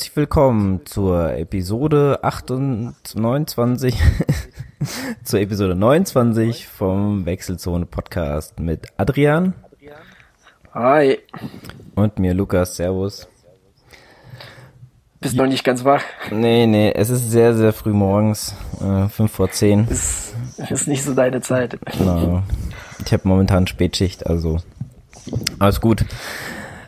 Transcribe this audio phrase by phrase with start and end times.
[0.00, 3.94] Herzlich willkommen zur Episode 28,
[5.24, 9.52] zur Episode 29 vom Wechselzone Podcast mit Adrian.
[10.72, 11.18] Hi.
[11.96, 12.76] Und mir Lukas.
[12.76, 13.28] Servus.
[15.20, 16.02] Bist noch nicht ganz wach?
[16.30, 19.86] Nee, nee, es ist sehr, sehr früh morgens, äh, 5 vor 10.
[19.88, 20.34] Ist,
[20.70, 21.78] ist nicht so deine Zeit.
[21.98, 22.42] Genau.
[23.04, 24.60] Ich habe momentan Spätschicht, also
[25.58, 26.06] alles gut.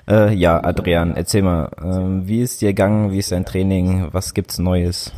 [0.08, 4.34] Äh, ja, Adrian, erzähl mal, äh, wie ist dir gegangen, wie ist dein Training, was
[4.34, 5.12] gibt's Neues?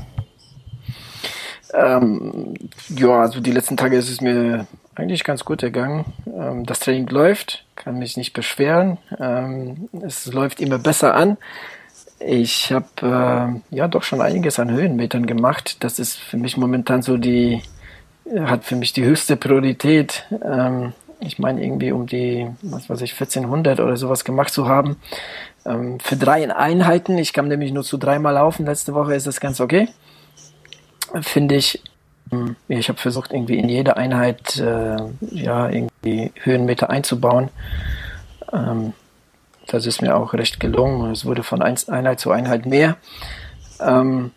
[1.72, 2.54] Ähm,
[2.88, 6.04] ja, also die letzten Tage ist es mir eigentlich ganz gut ergangen.
[6.26, 8.98] Ähm, das Training läuft, kann mich nicht beschweren.
[9.18, 11.36] Ähm, es läuft immer besser an.
[12.20, 15.78] Ich habe äh, ja doch schon einiges an Höhenmetern gemacht.
[15.80, 17.60] Das ist für mich momentan so die,
[18.38, 20.24] hat für mich die höchste Priorität.
[20.42, 20.92] Ähm,
[21.24, 24.96] ich meine irgendwie um die, was weiß ich, 1400 oder sowas gemacht zu haben.
[25.64, 29.40] Ähm, für drei Einheiten, ich kam nämlich nur zu dreimal laufen, letzte Woche ist das
[29.40, 29.88] ganz okay.
[31.20, 31.82] Finde ich,
[32.32, 34.96] ähm, ich habe versucht irgendwie in jede Einheit äh,
[35.30, 37.50] ja irgendwie Höhenmeter einzubauen.
[38.52, 38.92] Ähm,
[39.66, 41.10] das ist mir auch recht gelungen.
[41.10, 42.96] Es wurde von Einheit zu Einheit mehr.
[43.80, 44.32] Ähm,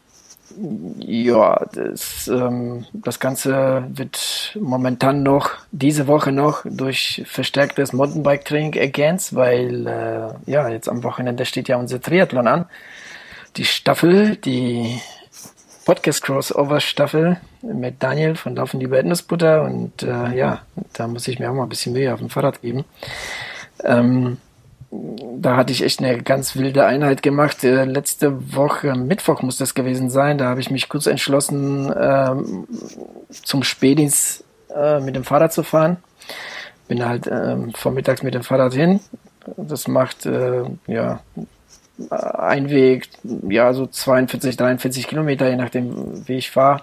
[1.00, 9.36] ja, das, ähm, das Ganze wird momentan noch, diese Woche noch, durch verstärktes Mountainbike-Training ergänzt,
[9.36, 12.66] weil äh, ja, jetzt am Wochenende steht ja unser Triathlon an.
[13.56, 15.00] Die Staffel, die
[15.86, 20.62] Podcast-Crossover-Staffel mit Daniel von Laufen die Erdnussbutter und äh, ja,
[20.94, 22.84] da muss ich mir auch mal ein bisschen Mühe auf dem Fahrrad geben.
[23.84, 24.38] Ähm,
[24.92, 27.64] da hatte ich echt eine ganz wilde Einheit gemacht.
[27.64, 30.38] Äh, letzte Woche, Mittwoch muss das gewesen sein.
[30.38, 32.68] Da habe ich mich kurz entschlossen, ähm,
[33.30, 34.44] zum Spätdienst
[34.74, 35.98] äh, mit dem Fahrrad zu fahren.
[36.88, 39.02] Bin halt ähm, vormittags mit dem Fahrrad hin.
[39.58, 41.20] Das macht äh, ja
[42.10, 43.10] ein Weg,
[43.50, 46.82] ja so 42, 43 Kilometer, je nachdem, wie ich fahre.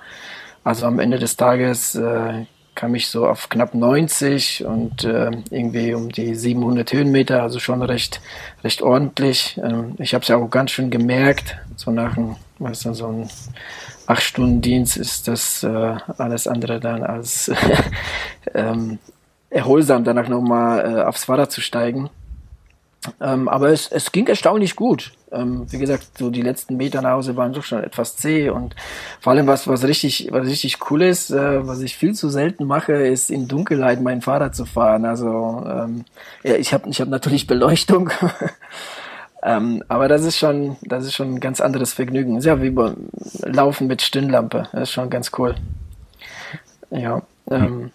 [0.62, 5.94] Also am Ende des Tages äh, kam ich so auf knapp 90 und äh, irgendwie
[5.94, 8.20] um die 700 Höhenmeter, also schon recht,
[8.62, 9.60] recht ordentlich.
[9.62, 13.06] Ähm, ich habe es ja auch ganz schön gemerkt, so nach einem, weißt du, so
[13.06, 13.28] ein
[14.06, 17.50] 8-Stunden-Dienst ist das äh, alles andere dann als
[18.54, 18.98] ähm,
[19.50, 22.10] erholsam, danach nochmal äh, aufs Fahrrad zu steigen.
[23.20, 25.12] Ähm, aber es, es ging erstaunlich gut.
[25.34, 28.74] Ähm, wie gesagt, so die letzten Meter nach Hause waren doch schon etwas zäh und
[29.20, 32.64] vor allem was, was richtig, was richtig cool ist, äh, was ich viel zu selten
[32.64, 35.04] mache, ist in Dunkelheit mein Fahrrad zu fahren.
[35.04, 36.04] Also ähm,
[36.42, 38.10] ja, ich habe ich hab natürlich Beleuchtung.
[39.42, 42.36] ähm, aber das ist schon, das ist schon ein ganz anderes Vergnügen.
[42.36, 42.74] Ist ja wie
[43.42, 44.68] Laufen mit Stirnlampe.
[44.72, 45.54] Das ist schon ganz cool.
[46.90, 47.22] Ja.
[47.50, 47.90] Ähm,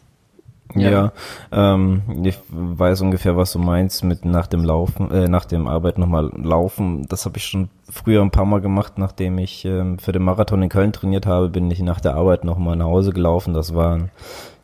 [0.76, 1.12] ja, ja
[1.52, 5.98] ähm, ich weiß ungefähr, was du meinst mit nach dem Laufen, äh, nach dem Arbeit
[5.98, 7.08] nochmal laufen.
[7.08, 10.62] Das habe ich schon früher ein paar Mal gemacht, nachdem ich ähm, für den Marathon
[10.62, 13.54] in Köln trainiert habe, bin ich nach der Arbeit nochmal nach Hause gelaufen.
[13.54, 14.10] Das war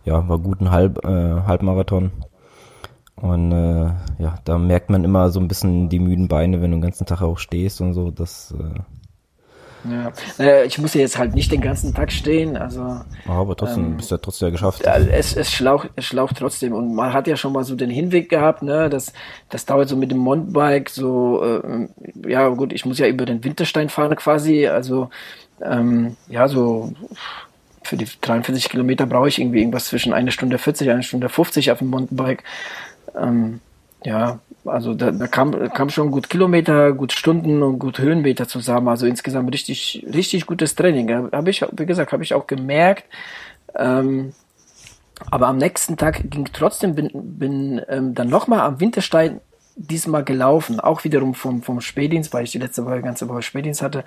[0.04, 2.12] ja war gut ein Halb, äh, Halbmarathon.
[3.16, 3.86] Und äh,
[4.20, 7.06] ja, da merkt man immer so ein bisschen die müden Beine, wenn du den ganzen
[7.06, 8.12] Tag auch stehst und so.
[8.12, 8.80] Das äh,
[9.90, 10.12] ja.
[10.40, 13.02] Äh, ich muss ja jetzt halt nicht den ganzen Tag stehen, also.
[13.28, 14.84] Aber trotzdem, ähm, bist du ja trotzdem geschafft.
[14.84, 16.74] Es, es, schlaucht, es schlaucht trotzdem.
[16.74, 18.90] Und man hat ja schon mal so den Hinweg gehabt, ne?
[18.90, 19.14] Das,
[19.50, 21.88] das dauert so mit dem Mountainbike so, äh,
[22.28, 25.10] ja gut, ich muss ja über den Winterstein fahren quasi, also
[25.62, 26.92] ähm, ja, so
[27.84, 31.72] für die 43 Kilometer brauche ich irgendwie irgendwas zwischen eine Stunde 40, eine Stunde 50
[31.72, 32.44] auf dem Mountainbike.
[33.16, 33.62] Ähm,
[34.06, 38.88] ja, also da, da kam, kam schon gut Kilometer, gut Stunden und gut Höhenmeter zusammen.
[38.88, 41.32] Also insgesamt richtig, richtig gutes Training.
[41.32, 43.06] Habe ich, wie gesagt, habe ich auch gemerkt.
[43.76, 44.34] Ähm,
[45.32, 49.40] aber am nächsten Tag ging trotzdem, bin, bin ähm, dann nochmal am Winterstein
[49.76, 53.82] diesmal gelaufen, auch wiederum vom, vom Spätdienst, weil ich die letzte Woche, ganze Woche Spätdienst
[53.82, 54.04] hatte.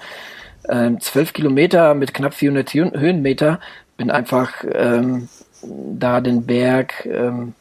[0.68, 3.60] Ähm, zwölf Kilometer mit knapp 400 Höhenmeter,
[3.96, 5.28] bin einfach ähm,
[5.62, 7.54] da den Berg ähm,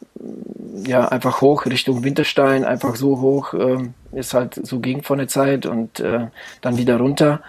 [0.86, 5.28] ja einfach hoch Richtung Winterstein, einfach so hoch, ähm, ist halt so gegen von der
[5.28, 6.26] Zeit und äh,
[6.60, 7.40] dann wieder runter.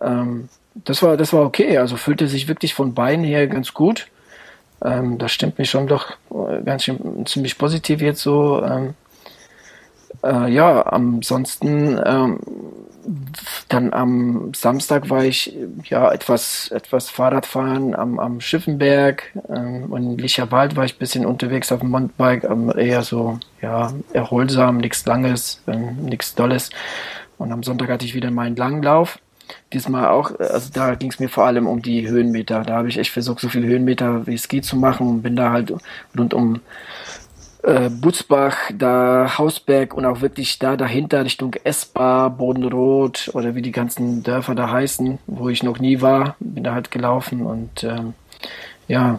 [0.00, 4.08] Ähm, das war das war okay, also fühlte sich wirklich von Beinen her ganz gut.
[4.82, 8.62] Ähm, das stimmt mich schon doch äh, ganz schön, ziemlich positiv jetzt so.
[8.64, 8.94] Ähm,
[10.22, 12.38] äh, ja, ansonsten ähm,
[13.68, 15.54] dann am Samstag war ich
[15.84, 21.26] ja etwas, etwas Fahrradfahren am, am Schiffenberg ähm, und in Licherwald war ich ein bisschen
[21.26, 26.70] unterwegs auf dem Mountainbike, ähm, eher so ja, erholsam, nichts Langes, ähm, nichts Dolles.
[27.38, 29.18] Und am Sonntag hatte ich wieder meinen langen Lauf.
[29.72, 32.62] Diesmal auch, also da ging es mir vor allem um die Höhenmeter.
[32.62, 35.36] Da habe ich echt versucht, so viele Höhenmeter wie es geht zu machen und bin
[35.36, 35.72] da halt
[36.16, 36.60] rund um
[37.64, 43.72] äh, Butzbach, da Hausberg und auch wirklich da dahinter Richtung Espa, Bodenrot oder wie die
[43.72, 48.14] ganzen Dörfer da heißen, wo ich noch nie war, bin da halt gelaufen und ähm,
[48.86, 49.18] ja,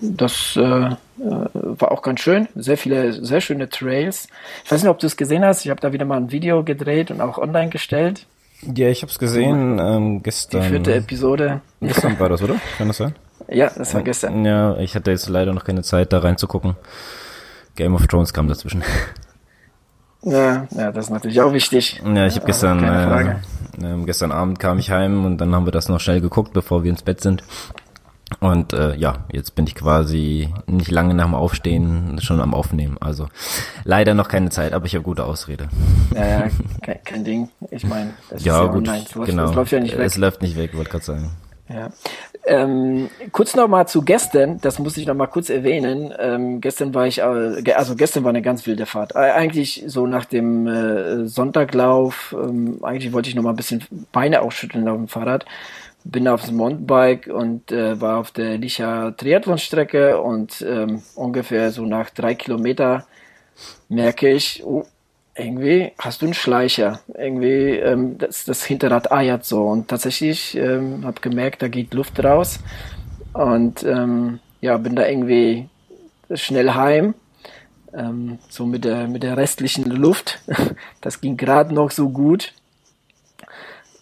[0.00, 2.48] das äh, äh, war auch ganz schön.
[2.56, 4.26] Sehr viele, sehr schöne Trails.
[4.64, 5.64] Ich weiß nicht, ob du es gesehen hast.
[5.64, 8.26] Ich habe da wieder mal ein Video gedreht und auch online gestellt.
[8.62, 10.62] Ja, ich habe es gesehen ähm, gestern.
[10.62, 11.60] Die vierte Episode.
[11.80, 12.56] Gestern war das, oder?
[12.78, 13.14] Kann das sein?
[13.48, 14.44] Ja, das war gestern.
[14.44, 16.74] Ja, ich hatte jetzt leider noch keine Zeit, da reinzugucken.
[17.76, 18.82] Game of Thrones kam dazwischen.
[20.22, 22.02] Ja, ja, das ist natürlich auch wichtig.
[22.04, 23.36] Ja, ich habe gestern, äh,
[23.80, 26.82] äh, gestern Abend kam ich heim und dann haben wir das noch schnell geguckt, bevor
[26.82, 27.44] wir ins Bett sind.
[28.40, 32.96] Und äh, ja, jetzt bin ich quasi nicht lange nach dem Aufstehen schon am Aufnehmen.
[32.98, 33.28] Also
[33.84, 35.68] leider noch keine Zeit, aber ich habe gute Ausrede.
[36.12, 36.48] Ja, ja
[36.82, 37.48] kein, kein Ding.
[37.70, 39.04] Ich meine, das ja, ist ja gut, online.
[39.04, 39.46] Das, genau.
[39.46, 40.06] Das läuft ja nicht weg.
[40.06, 41.30] Es läuft nicht weg, wollte gerade sagen.
[41.68, 41.90] Ja.
[42.46, 46.14] Ähm, kurz nochmal zu gestern, das muss ich nochmal kurz erwähnen.
[46.18, 49.16] Ähm, gestern war ich, äh, also gestern war eine ganz wilde Fahrt.
[49.16, 53.82] Eigentlich so nach dem äh, Sonntaglauf, ähm, eigentlich wollte ich nochmal ein bisschen
[54.12, 55.44] Beine ausschütteln auf dem Fahrrad.
[56.04, 62.10] Bin aufs Mountainbike und äh, war auf der Licha Triathlon-Strecke und ähm, ungefähr so nach
[62.10, 63.06] drei Kilometer
[63.88, 64.84] merke ich, oh,
[65.36, 67.00] irgendwie hast du einen Schleicher.
[67.14, 69.66] Irgendwie ähm, das, das Hinterrad eiert so.
[69.66, 72.60] Und tatsächlich ähm, habe gemerkt, da geht Luft raus.
[73.32, 75.68] Und ähm, ja, bin da irgendwie
[76.34, 77.14] schnell heim.
[77.94, 80.40] Ähm, so mit der, mit der restlichen Luft.
[81.00, 82.52] Das ging gerade noch so gut.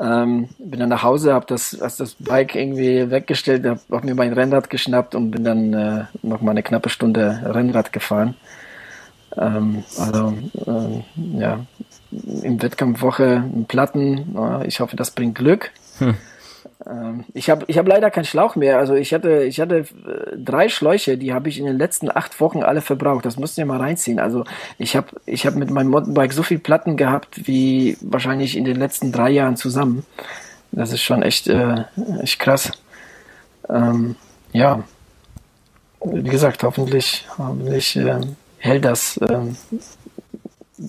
[0.00, 4.14] Ähm, bin dann nach Hause, habe das, hab das Bike irgendwie weggestellt, habe hab mir
[4.14, 8.34] mein Rennrad geschnappt und bin dann äh, noch mal eine knappe Stunde Rennrad gefahren.
[9.36, 10.34] Ähm, also
[10.66, 11.04] ähm,
[11.38, 11.66] ja,
[12.42, 14.36] im Wettkampfwoche Platten.
[14.66, 15.70] ich hoffe, das bringt Glück.
[15.98, 16.14] Hm.
[16.86, 18.78] Ähm, ich habe ich hab leider keinen Schlauch mehr.
[18.78, 22.40] Also ich hatte ich hatte äh, drei Schläuche, die habe ich in den letzten acht
[22.40, 23.24] Wochen alle verbraucht.
[23.24, 24.18] Das müsst ihr mal reinziehen.
[24.18, 24.44] Also
[24.78, 28.76] ich habe ich habe mit meinem Mountainbike so viel Platten gehabt wie wahrscheinlich in den
[28.76, 30.04] letzten drei Jahren zusammen.
[30.72, 31.84] Das ist schon echt äh,
[32.20, 32.72] echt krass.
[33.68, 34.16] Ähm,
[34.52, 34.82] ja,
[36.04, 38.20] wie gesagt, hoffentlich hoffentlich äh,
[38.64, 39.56] hält das ähm,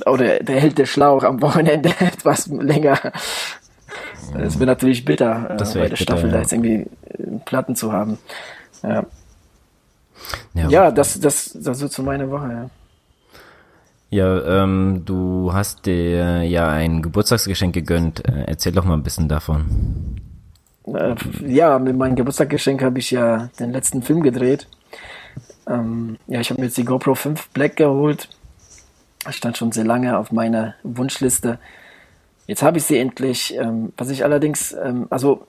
[0.05, 2.97] oder der hält der Schlauch am Wochenende etwas länger.
[4.33, 6.33] Das wäre natürlich bitter, äh, bei der Staffel ja.
[6.33, 8.17] da jetzt irgendwie äh, Platten zu haben.
[8.81, 9.05] Ja,
[10.53, 12.69] ja, ja das, das, das so zu meiner Woche, ja.
[14.09, 18.25] Ja, ähm, du hast dir ja ein Geburtstagsgeschenk gegönnt.
[18.25, 20.21] Äh, erzähl doch mal ein bisschen davon.
[20.85, 24.67] Äh, ja, mit meinem Geburtstagsgeschenk habe ich ja den letzten Film gedreht.
[25.67, 28.29] Ähm, ja, ich habe mir jetzt die GoPro 5 Black geholt.
[29.29, 31.59] Stand schon sehr lange auf meiner Wunschliste.
[32.47, 33.55] Jetzt habe ich sie endlich.
[33.55, 35.47] Ähm, was ich allerdings, ähm, also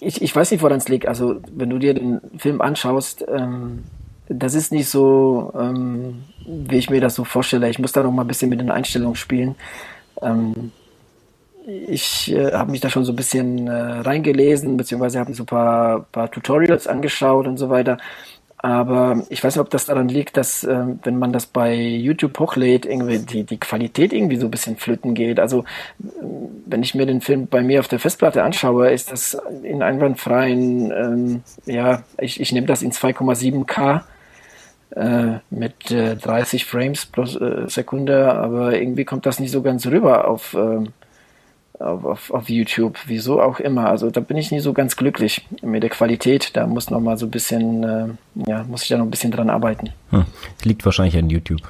[0.00, 1.08] ich, ich weiß nicht, woran es liegt.
[1.08, 3.84] Also wenn du dir den Film anschaust, ähm,
[4.28, 7.68] das ist nicht so, ähm, wie ich mir das so vorstelle.
[7.68, 9.54] Ich muss da noch mal ein bisschen mit den Einstellungen spielen.
[10.22, 10.72] Ähm,
[11.66, 15.46] ich äh, habe mich da schon so ein bisschen äh, reingelesen, beziehungsweise habe so ein
[15.46, 17.98] paar, paar Tutorials angeschaut und so weiter.
[18.64, 22.38] Aber ich weiß nicht, ob das daran liegt, dass äh, wenn man das bei YouTube
[22.38, 25.38] hochlädt, irgendwie die, die Qualität irgendwie so ein bisschen flöten geht.
[25.38, 25.66] Also
[26.64, 30.90] wenn ich mir den Film bei mir auf der Festplatte anschaue, ist das in einwandfreien,
[30.92, 34.00] ähm, ja, ich, ich nehme das in 2,7K
[34.96, 39.86] äh, mit äh, 30 Frames pro äh, Sekunde, aber irgendwie kommt das nicht so ganz
[39.86, 40.86] rüber auf äh,
[41.78, 43.88] auf, auf, YouTube, wieso auch immer.
[43.88, 46.56] Also da bin ich nie so ganz glücklich mit der Qualität.
[46.56, 48.06] Da muss noch mal so ein bisschen, äh,
[48.48, 49.90] ja, muss ich da noch ein bisschen dran arbeiten.
[50.10, 50.24] Hm.
[50.62, 51.62] Liegt wahrscheinlich an YouTube.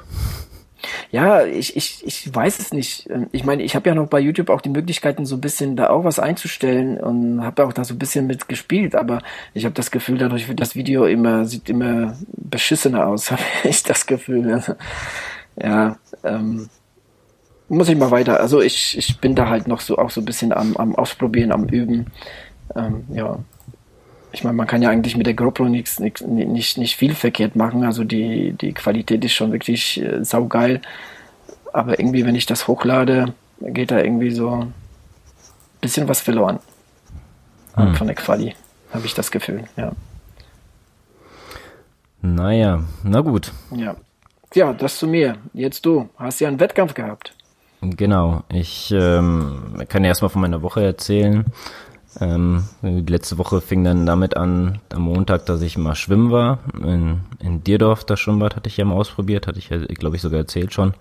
[1.11, 3.09] Ja, ich, ich, ich weiß es nicht.
[3.31, 5.89] Ich meine, ich habe ja noch bei YouTube auch die Möglichkeiten, so ein bisschen da
[5.89, 9.21] auch was einzustellen und habe auch da so ein bisschen mit gespielt, aber
[9.53, 13.83] ich habe das Gefühl, dadurch wird das Video immer, sieht immer beschissener aus, habe ich
[13.83, 14.53] das Gefühl.
[14.53, 14.75] Also,
[15.61, 16.69] ja, ähm,
[17.67, 18.39] muss ich mal weiter.
[18.39, 21.51] Also ich, ich bin da halt noch so auch so ein bisschen am, am Ausprobieren,
[21.51, 22.07] am Üben.
[22.75, 23.39] Ähm, ja.
[24.31, 27.55] Ich meine, man kann ja eigentlich mit der GoPro nichts, nichts, nicht, nicht viel verkehrt
[27.55, 27.83] machen.
[27.83, 30.81] Also die, die Qualität ist schon wirklich äh, saugeil.
[31.71, 34.73] Aber irgendwie, wenn ich das hochlade, geht da irgendwie so ein
[35.81, 36.59] bisschen was verloren.
[37.75, 37.95] Hm.
[37.95, 38.55] Von der Quali,
[38.93, 39.91] habe ich das Gefühl, ja.
[42.21, 43.51] Naja, na gut.
[43.75, 43.95] Ja.
[44.53, 45.35] Ja, das zu mir.
[45.53, 46.09] Jetzt du.
[46.17, 47.34] Hast ja einen Wettkampf gehabt.
[47.91, 51.45] Genau, ich ähm, kann ja erstmal von meiner Woche erzählen.
[52.19, 56.59] Ähm, die letzte Woche fing dann damit an, am Montag, dass ich mal schwimmen war.
[56.81, 60.39] In, in Dierdorf, das Schwimmbad hatte ich ja mal ausprobiert, hatte ich glaube ich, sogar
[60.39, 60.93] erzählt schon.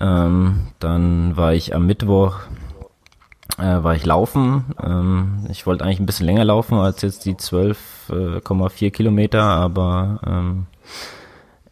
[0.00, 2.40] Ähm, dann war ich am Mittwoch,
[3.58, 4.64] äh, war ich laufen.
[4.82, 10.66] Ähm, ich wollte eigentlich ein bisschen länger laufen als jetzt die 12,4 Kilometer, aber ähm,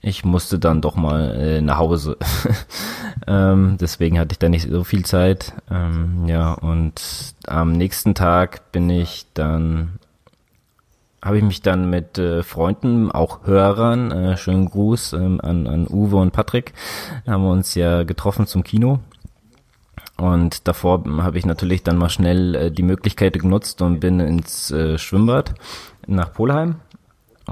[0.02, 2.16] ich musste dann doch mal äh, nach Hause.
[3.28, 5.54] ähm, deswegen hatte ich da nicht so viel Zeit.
[5.70, 7.00] Ähm, ja, und
[7.46, 10.00] am nächsten Tag bin ich dann,
[11.22, 15.86] habe ich mich dann mit äh, Freunden, auch Hörern, äh, schönen Gruß ähm, an, an
[15.88, 16.72] Uwe und Patrick,
[17.24, 18.98] haben wir uns ja getroffen zum Kino.
[20.16, 24.72] Und davor habe ich natürlich dann mal schnell äh, die Möglichkeit genutzt und bin ins
[24.72, 25.54] äh, Schwimmbad
[26.08, 26.76] nach Polheim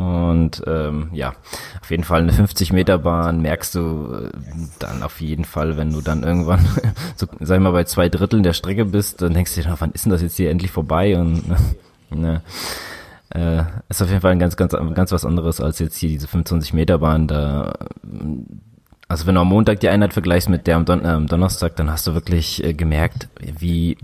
[0.01, 1.35] und ähm, ja,
[1.83, 4.31] auf jeden Fall eine 50 Meter Bahn merkst du äh,
[4.79, 6.65] dann auf jeden Fall, wenn du dann irgendwann,
[7.17, 9.93] so, sag ich mal, bei zwei Dritteln der Strecke bist, dann denkst du dir, wann
[9.93, 11.19] ist denn das jetzt hier endlich vorbei?
[11.19, 11.43] Und
[12.11, 12.41] ne,
[13.29, 16.29] äh, ist auf jeden Fall ein ganz, ganz, ganz was anderes als jetzt hier diese
[16.29, 17.29] 25 Meter Bahn.
[17.29, 17.75] Da,
[19.07, 21.77] also wenn du am Montag die Einheit vergleichst mit der am, Don äh, am Donnerstag,
[21.77, 23.99] dann hast du wirklich äh, gemerkt, wie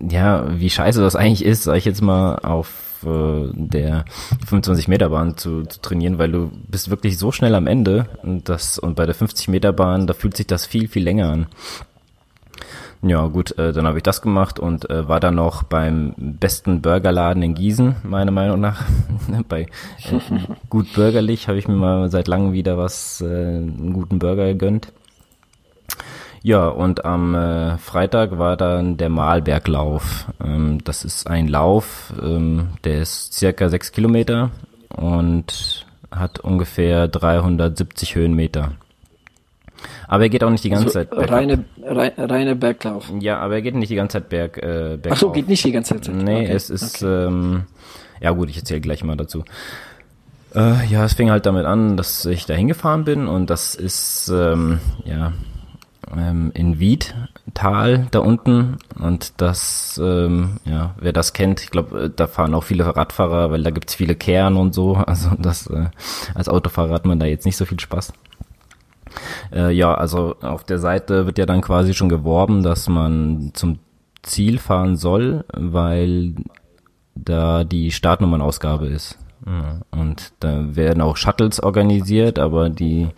[0.00, 4.04] ja, wie scheiße das eigentlich ist, sag ich jetzt mal, auf äh, der
[4.46, 8.48] 25 Meter Bahn zu, zu trainieren, weil du bist wirklich so schnell am Ende und
[8.48, 11.46] das und bei der 50 Meter Bahn, da fühlt sich das viel, viel länger an.
[13.00, 16.82] Ja, gut, äh, dann habe ich das gemacht und äh, war dann noch beim besten
[16.82, 18.84] Burgerladen in Gießen, meiner Meinung nach.
[19.48, 19.68] Bei äh,
[20.68, 24.92] gut bürgerlich habe ich mir mal seit langem wieder was, äh, einen guten Burger gegönnt.
[26.48, 30.28] Ja, und am äh, Freitag war dann der Malberglauf.
[30.42, 34.50] Ähm, das ist ein Lauf, ähm, der ist circa sechs Kilometer
[34.88, 38.72] und hat ungefähr 370 Höhenmeter.
[40.06, 41.30] Aber er geht auch nicht die ganze also, Zeit berg.
[41.30, 43.12] Reine, reine, reine Berglauf.
[43.20, 45.12] Ja, aber er geht nicht die ganze Zeit berg, äh, bergauf.
[45.12, 46.14] Ach so, geht nicht die ganze Zeit.
[46.14, 46.52] Nee, okay.
[46.52, 47.26] es ist, okay.
[47.26, 47.64] ähm,
[48.22, 49.44] ja gut, ich erzähle gleich mal dazu.
[50.54, 54.32] Äh, ja, es fing halt damit an, dass ich da hingefahren bin und das ist,
[54.34, 55.34] ähm, ja,
[56.16, 62.10] ähm, in Wiedtal da unten und das, ähm, ja, wer das kennt, ich glaube, äh,
[62.14, 65.86] da fahren auch viele Radfahrer, weil da gibt's viele Kern und so, also das, äh,
[66.34, 68.12] als Autofahrer hat man da jetzt nicht so viel Spaß.
[69.52, 73.78] Äh, ja, also auf der Seite wird ja dann quasi schon geworben, dass man zum
[74.22, 76.34] Ziel fahren soll, weil
[77.14, 79.18] da die Startnummernausgabe ist.
[79.90, 83.08] Und da werden auch Shuttles organisiert, aber die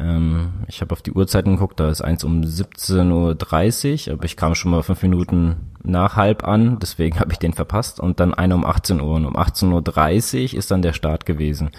[0.00, 4.36] ähm, ich habe auf die Uhrzeiten geguckt, da ist eins um 17.30 Uhr, aber ich
[4.36, 8.00] kam schon mal fünf Minuten nach halb an, deswegen habe ich den verpasst.
[8.00, 9.14] Und dann einer um 18 Uhr.
[9.16, 11.70] Und um 18.30 Uhr ist dann der Start gewesen.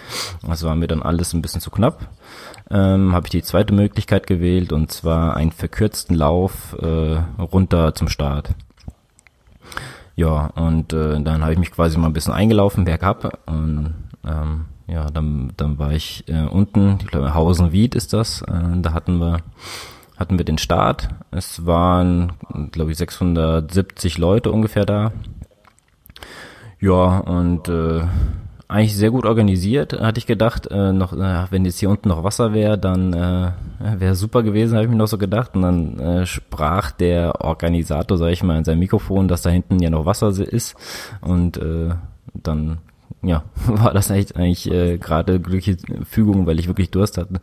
[0.46, 2.08] Also war mir dann alles ein bisschen zu knapp.
[2.70, 8.08] Ähm, habe ich die zweite Möglichkeit gewählt und zwar einen verkürzten Lauf äh, runter zum
[8.08, 8.54] Start.
[10.14, 14.66] Ja, und äh, dann habe ich mich quasi mal ein bisschen eingelaufen bergab und ähm,
[14.92, 19.18] ja, dann, dann war ich äh, unten, ich glaube Hausenwied ist das, äh, da hatten
[19.18, 19.38] wir
[20.18, 21.08] hatten wir den Start.
[21.32, 22.32] Es waren,
[22.70, 25.12] glaube ich, 670 Leute ungefähr da.
[26.78, 28.02] Ja, und äh,
[28.68, 30.68] eigentlich sehr gut organisiert, hatte ich gedacht.
[30.70, 33.52] Äh, noch, äh, wenn jetzt hier unten noch Wasser wäre, dann äh,
[33.98, 35.56] wäre super gewesen, habe ich mir noch so gedacht.
[35.56, 39.80] Und dann äh, sprach der Organisator, sage ich mal, in seinem Mikrofon, dass da hinten
[39.80, 40.76] ja noch Wasser ist.
[41.20, 41.94] Und äh,
[42.34, 42.78] dann
[43.22, 47.40] ja, war das echt eigentlich äh, gerade glückliche Fügung, weil ich wirklich Durst hatte.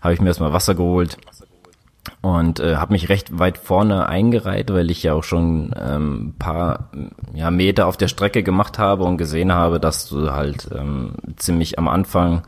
[0.00, 1.18] Habe ich mir erstmal Wasser geholt
[2.20, 6.90] und äh, habe mich recht weit vorne eingereiht, weil ich ja auch schon ähm, paar
[7.34, 11.78] ja, Meter auf der Strecke gemacht habe und gesehen habe, dass du halt ähm, ziemlich
[11.78, 12.42] am Anfang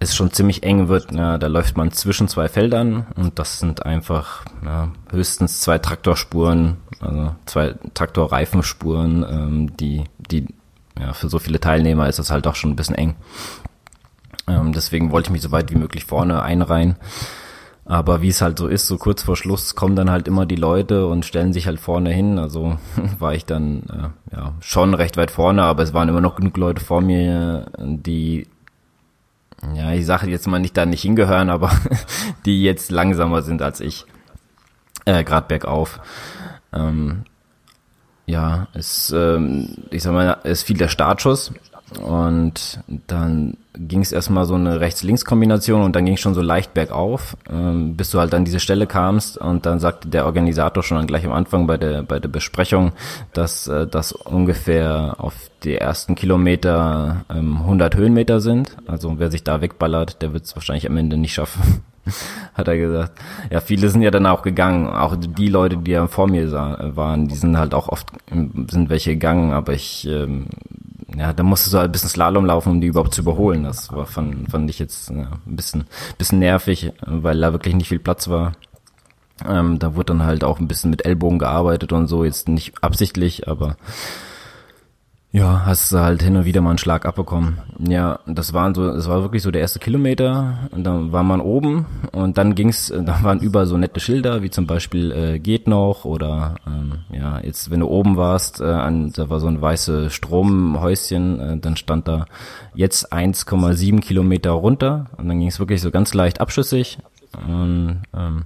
[0.00, 1.12] es schon ziemlich eng wird.
[1.12, 6.76] Ja, da läuft man zwischen zwei Feldern und das sind einfach ja, höchstens zwei Traktorspuren,
[7.00, 10.46] also zwei Traktorreifenspuren, ähm, die die
[10.98, 13.16] ja, für so viele Teilnehmer ist das halt auch schon ein bisschen eng.
[14.46, 16.96] Ähm, deswegen wollte ich mich so weit wie möglich vorne einreihen.
[17.86, 20.56] Aber wie es halt so ist, so kurz vor Schluss kommen dann halt immer die
[20.56, 22.38] Leute und stellen sich halt vorne hin.
[22.38, 22.78] Also
[23.18, 23.82] war ich dann
[24.32, 27.66] äh, ja schon recht weit vorne, aber es waren immer noch genug Leute vor mir,
[27.78, 28.46] die
[29.72, 31.70] ja, ich sage jetzt mal nicht da nicht hingehören, aber
[32.44, 34.04] die jetzt langsamer sind als ich.
[35.04, 36.00] Äh, Gerade bergauf.
[36.72, 37.24] Ähm,
[38.26, 41.52] ja, es, ähm, ich sag mal, es fiel der Startschuss
[42.00, 46.74] und dann ging es erstmal so eine Rechts-Links-Kombination und dann ging es schon so leicht
[46.74, 51.06] bergauf, ähm, bis du halt an diese Stelle kamst und dann sagte der Organisator schon
[51.06, 52.92] gleich am Anfang bei der bei der Besprechung,
[53.32, 58.76] dass äh, das ungefähr auf die ersten Kilometer ähm, 100 Höhenmeter sind.
[58.86, 61.82] Also wer sich da wegballert, der wird es wahrscheinlich am Ende nicht schaffen.
[62.54, 63.20] hat er gesagt.
[63.50, 64.86] Ja, viele sind ja dann auch gegangen.
[64.86, 68.88] Auch die Leute, die ja vor mir sah, waren, die sind halt auch oft, sind
[68.88, 70.46] welche gegangen, aber ich, ähm,
[71.16, 73.64] ja, da musste so ein bisschen Slalom laufen, um die überhaupt zu überholen.
[73.64, 75.84] Das war, fand, fand ich jetzt ja, ein bisschen,
[76.18, 78.52] bisschen nervig, weil da wirklich nicht viel Platz war.
[79.46, 82.82] Ähm, da wurde dann halt auch ein bisschen mit Ellbogen gearbeitet und so, jetzt nicht
[82.82, 83.76] absichtlich, aber
[85.34, 87.58] Ja, hast halt hin und wieder mal einen Schlag abbekommen.
[87.80, 91.40] Ja, das waren so, das war wirklich so der erste Kilometer und dann war man
[91.40, 95.66] oben und dann ging's, da waren überall so nette Schilder, wie zum Beispiel äh, geht
[95.66, 99.60] noch oder ähm, ja, jetzt wenn du oben warst, äh, an, da war so ein
[99.60, 102.26] weißes Stromhäuschen, äh, dann stand da
[102.76, 106.98] jetzt 1,7 Kilometer runter und dann ging's wirklich so ganz leicht abschüssig
[107.44, 108.44] und ähm,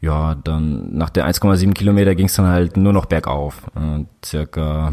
[0.00, 4.92] ja, dann nach der 1,7 Kilometer ging's dann halt nur noch bergauf, äh, circa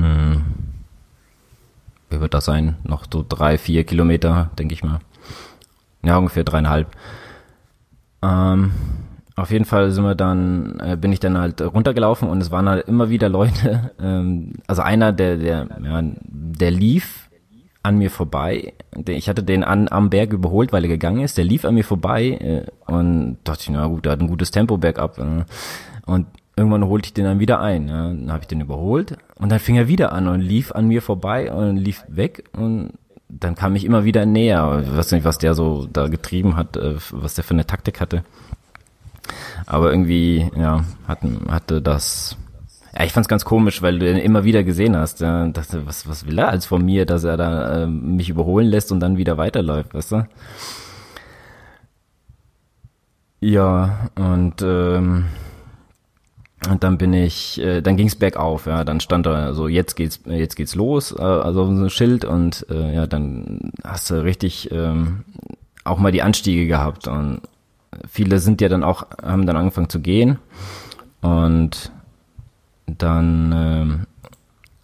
[0.00, 0.44] hm.
[2.10, 2.76] Wie wird das sein?
[2.84, 5.00] Noch so drei, vier Kilometer, denke ich mal.
[6.04, 6.88] Ja, ungefähr dreieinhalb.
[8.22, 8.72] Ähm,
[9.34, 12.68] auf jeden Fall sind wir dann, äh, bin ich dann halt runtergelaufen und es waren
[12.68, 17.28] halt immer wieder Leute, ähm, also einer, der, der, ja, der lief
[17.82, 18.72] an mir vorbei.
[19.06, 21.38] Ich hatte den an, am Berg überholt, weil er gegangen ist.
[21.38, 24.50] Der lief an mir vorbei äh, und dachte ich, na gut, der hat ein gutes
[24.50, 25.18] Tempo bergab.
[25.18, 25.44] Äh,
[26.06, 26.26] und
[26.56, 27.88] irgendwann holte ich den dann wieder ein.
[27.88, 28.08] Ja.
[28.08, 31.02] Dann habe ich den überholt und dann fing er wieder an und lief an mir
[31.02, 32.92] vorbei und lief weg und
[33.28, 34.82] dann kam ich immer wieder näher.
[34.84, 38.00] Ich weiß nicht, was der so da getrieben hat, äh, was der für eine Taktik
[38.00, 38.24] hatte.
[39.66, 42.36] Aber irgendwie, ja, hatten, hatte das.
[42.96, 45.20] Ja, ich fand's ganz komisch, weil du ihn immer wieder gesehen hast.
[45.20, 48.68] Ja, dachte, was, was will er als von mir, dass er da äh, mich überholen
[48.68, 50.28] lässt und dann wieder weiterläuft, weißt du?
[53.40, 55.26] Ja, und ähm,
[56.70, 60.20] und dann bin ich, äh, dann ging's bergauf, ja, dann stand da so, jetzt geht's,
[60.24, 62.24] jetzt geht's los, äh, also so ein Schild.
[62.24, 65.24] Und äh, ja, dann hast du richtig ähm,
[65.84, 67.08] auch mal die Anstiege gehabt.
[67.08, 67.42] Und
[68.08, 70.38] viele sind ja dann auch, haben dann angefangen zu gehen.
[71.20, 71.92] Und
[72.86, 74.06] dann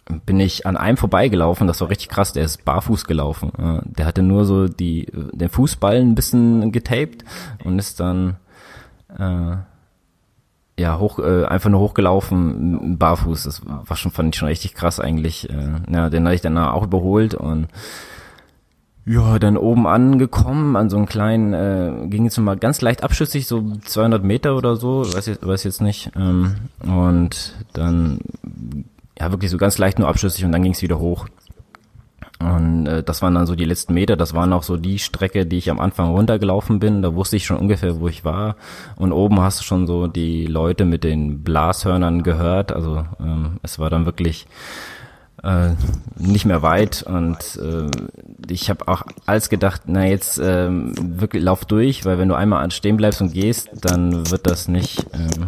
[0.09, 3.51] äh, bin ich an einem vorbeigelaufen, das war richtig krass, der ist barfuß gelaufen.
[3.57, 7.25] Äh, der hatte nur so die, den Fußballen ein bisschen getaped
[7.63, 8.37] und ist dann
[9.17, 9.55] äh,
[10.77, 13.43] ja, hoch, äh, einfach nur hochgelaufen, barfuß.
[13.43, 15.49] Das war schon, fand ich schon richtig krass eigentlich.
[15.49, 17.67] Äh, ja, den hatte ich dann auch überholt und
[19.05, 23.47] ja, dann oben angekommen, an so einen kleinen, äh, ging jetzt mal ganz leicht abschüssig,
[23.47, 26.11] so 200 Meter oder so, weiß jetzt, weiß jetzt nicht.
[26.15, 28.19] Ähm, und dann,
[29.19, 31.27] ja, wirklich so ganz leicht nur abschüssig und dann ging es wieder hoch.
[32.43, 35.45] Und äh, das waren dann so die letzten Meter, das war noch so die Strecke,
[35.45, 37.01] die ich am Anfang runtergelaufen bin.
[37.01, 38.57] Da wusste ich schon ungefähr, wo ich war.
[38.97, 42.73] Und oben hast du schon so die Leute mit den Blashörnern gehört.
[42.73, 44.45] Also ähm, es war dann wirklich
[45.41, 45.69] äh,
[46.17, 47.03] nicht mehr weit.
[47.03, 47.89] Und äh,
[48.51, 52.69] ich habe auch als gedacht, na jetzt äh, wirklich lauf durch, weil wenn du einmal
[52.71, 55.05] stehen bleibst und gehst, dann wird das nicht.
[55.13, 55.47] Ähm,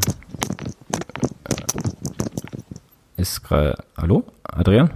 [3.17, 3.75] äh, ist gerade.
[3.97, 4.91] Hallo, Adrian?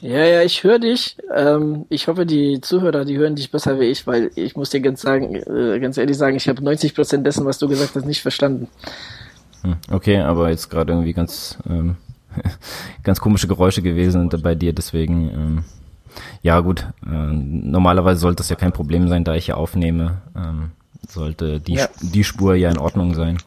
[0.00, 1.16] Ja, ja, ich höre dich.
[1.34, 4.80] Ähm, ich hoffe, die Zuhörer, die hören dich besser wie ich, weil ich muss dir
[4.80, 8.04] ganz sagen, äh, ganz ehrlich sagen, ich habe 90 Prozent dessen, was du gesagt hast,
[8.04, 8.68] nicht verstanden.
[9.62, 11.96] Hm, okay, aber jetzt gerade irgendwie ganz ähm,
[13.02, 15.64] ganz komische Geräusche gewesen bei dir, deswegen ähm,
[16.42, 16.86] ja gut.
[17.06, 20.22] Äh, normalerweise sollte das ja kein Problem sein, da ich ja aufnehme.
[20.36, 20.72] Ähm,
[21.08, 21.88] sollte die ja.
[22.00, 23.38] die Spur ja in Ordnung sein.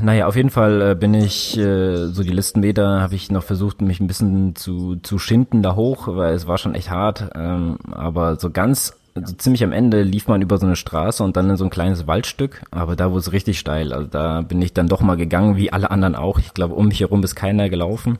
[0.00, 3.42] Naja, auf jeden Fall äh, bin ich äh, so die letzten Meter habe ich noch
[3.42, 7.30] versucht, mich ein bisschen zu, zu schinden da hoch, weil es war schon echt hart.
[7.34, 11.36] Ähm, aber so ganz, so ziemlich am Ende lief man über so eine Straße und
[11.36, 12.62] dann in so ein kleines Waldstück.
[12.70, 13.92] Aber da wurde es richtig steil.
[13.92, 16.38] Also da bin ich dann doch mal gegangen, wie alle anderen auch.
[16.38, 18.18] Ich glaube, um mich herum ist keiner gelaufen.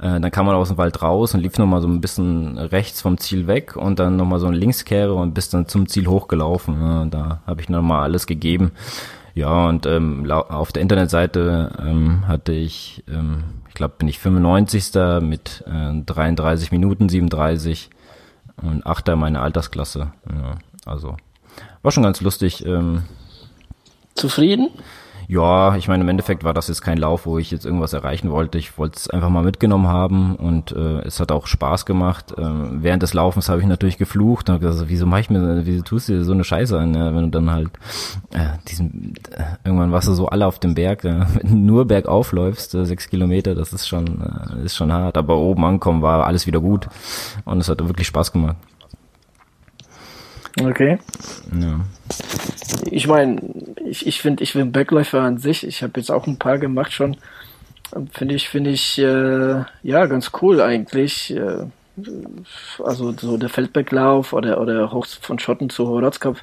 [0.00, 3.02] Äh, dann kam man aus dem Wald raus und lief nochmal so ein bisschen rechts
[3.02, 7.08] vom Ziel weg und dann nochmal so eine Linkskehre und bis dann zum Ziel hochgelaufen.
[7.12, 8.72] Da habe ich nochmal alles gegeben.
[9.34, 14.92] Ja, und ähm, auf der Internetseite ähm, hatte ich, ähm, ich glaube, bin ich 95.
[15.22, 17.90] mit äh, 33 Minuten, 37
[18.62, 19.16] und 8.
[19.16, 20.12] meine Altersklasse.
[20.30, 20.54] Ja,
[20.86, 21.16] also
[21.82, 22.64] war schon ganz lustig.
[22.64, 23.02] Ähm,
[24.14, 24.70] Zufrieden?
[25.28, 28.30] Ja, ich meine, im Endeffekt war das jetzt kein Lauf, wo ich jetzt irgendwas erreichen
[28.30, 28.58] wollte.
[28.58, 32.34] Ich wollte es einfach mal mitgenommen haben und äh, es hat auch Spaß gemacht.
[32.36, 35.82] Ähm, während des Laufens habe ich natürlich geflucht und gesagt, wieso mach ich mir, wieso
[35.82, 37.70] tust du dir so eine Scheiße an, ja, wenn du dann halt
[38.32, 42.74] äh, diesen, äh, irgendwann warst du so alle auf dem Berg, ja, nur bergauf läufst,
[42.74, 45.16] äh, sechs Kilometer, das ist schon, äh, ist schon hart.
[45.16, 46.88] Aber oben ankommen war alles wieder gut
[47.44, 48.56] und es hat wirklich Spaß gemacht.
[50.60, 50.98] Okay.
[51.60, 51.80] Ja.
[52.90, 53.40] Ich meine,
[53.84, 55.66] ich, ich finde, ich bin Backläufer an sich.
[55.66, 57.16] Ich habe jetzt auch ein paar gemacht schon.
[58.12, 61.34] Finde ich, finde ich, äh, ja, ganz cool eigentlich.
[61.34, 61.66] Äh,
[62.82, 66.42] also so der Feldbacklauf oder, oder hoch von Schotten zu Horotzkopf.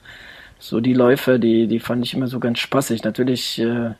[0.59, 3.03] So die Läufe, die, die fand ich immer so ganz spaßig.
[3.03, 3.91] Natürlich äh,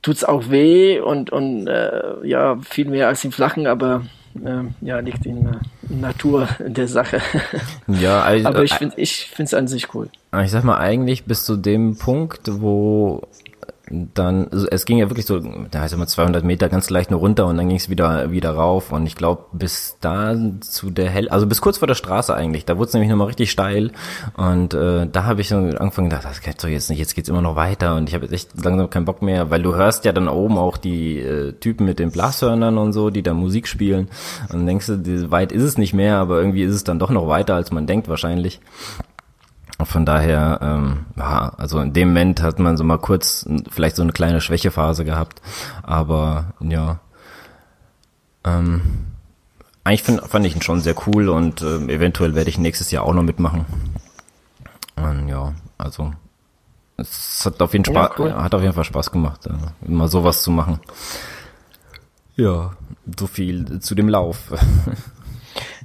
[0.00, 4.04] tut's auch weh und, und äh, ja, viel mehr als im Flachen, aber
[4.80, 7.20] ja, liegt in der Natur der Sache.
[7.86, 10.08] Ja, also, aber ich finde ich finde es an sich cool.
[10.42, 13.22] Ich sag mal, eigentlich bis zu dem Punkt, wo
[14.14, 17.20] dann, also es ging ja wirklich so, da heißt immer 200 Meter ganz leicht nur
[17.20, 18.92] runter und dann ging es wieder wieder rauf.
[18.92, 22.64] Und ich glaube bis da zu der Hell, also bis kurz vor der Straße eigentlich,
[22.64, 23.92] da wurde es nämlich nochmal richtig steil.
[24.36, 27.28] Und äh, da habe ich so angefangen gedacht, das geht doch jetzt nicht, jetzt geht's
[27.28, 27.96] immer noch weiter.
[27.96, 30.58] Und ich habe jetzt echt langsam keinen Bock mehr, weil du hörst ja dann oben
[30.58, 34.08] auch die äh, Typen mit den Blashörnern und so, die da Musik spielen.
[34.52, 37.28] Und denkst du, weit ist es nicht mehr, aber irgendwie ist es dann doch noch
[37.28, 38.60] weiter, als man denkt wahrscheinlich.
[39.82, 44.02] Von daher, ähm, ja, also in dem Moment hat man so mal kurz vielleicht so
[44.02, 45.42] eine kleine Schwächephase gehabt,
[45.82, 47.00] aber ja,
[48.44, 48.82] ähm,
[49.82, 53.04] eigentlich find, fand ich ihn schon sehr cool und äh, eventuell werde ich nächstes Jahr
[53.04, 53.66] auch noch mitmachen.
[54.96, 56.12] Und ja, also
[56.96, 58.34] es hat auf jeden, Spaß, ja, cool.
[58.34, 60.78] hat auf jeden Fall Spaß gemacht, äh, immer sowas zu machen.
[62.36, 62.72] Ja,
[63.18, 64.52] so viel zu dem Lauf.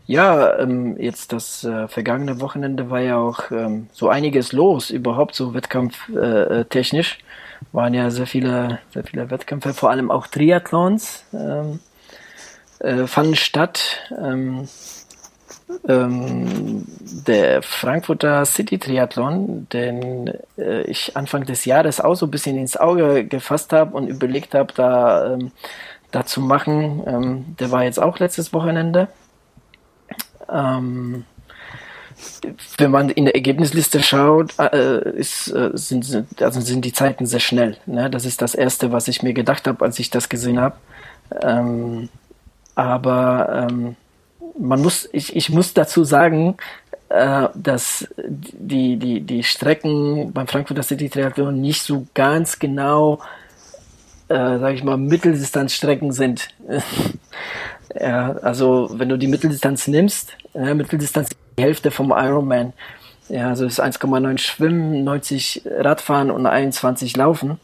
[0.10, 5.36] Ja, ähm, jetzt das äh, vergangene Wochenende war ja auch ähm, so einiges los, überhaupt
[5.36, 7.20] so wettkampftechnisch.
[7.20, 11.80] Äh, waren ja sehr viele, sehr viele Wettkämpfe, vor allem auch Triathlons ähm,
[12.80, 14.02] äh, fanden statt.
[14.20, 14.68] Ähm,
[15.88, 16.86] ähm,
[17.28, 22.78] der Frankfurter City Triathlon, den äh, ich Anfang des Jahres auch so ein bisschen ins
[22.78, 25.52] Auge gefasst habe und überlegt habe, da, ähm,
[26.10, 29.08] da zu machen, der war jetzt auch letztes Wochenende.
[30.52, 31.26] Ähm,
[32.78, 37.40] wenn man in der Ergebnisliste schaut, äh, ist, äh, sind, also sind die Zeiten sehr
[37.40, 37.78] schnell.
[37.86, 38.10] Ne?
[38.10, 40.76] Das ist das Erste, was ich mir gedacht habe, als ich das gesehen habe.
[41.42, 42.10] Ähm,
[42.76, 43.96] aber ähm,
[44.58, 46.58] man muss, ich, ich muss dazu sagen,
[47.10, 53.20] äh, dass die, die, die Strecken beim Frankfurter City Triathlon nicht so ganz genau,
[54.28, 56.50] äh, sage ich mal, Mitteldistanzstrecken sind.
[58.00, 62.74] Ja, also wenn du die Mitteldistanz nimmst, ja, Mitteldistanz die Hälfte vom Ironman.
[63.28, 67.60] Ja, also ist 1,9 Schwimmen, 90 Radfahren und 21 Laufen.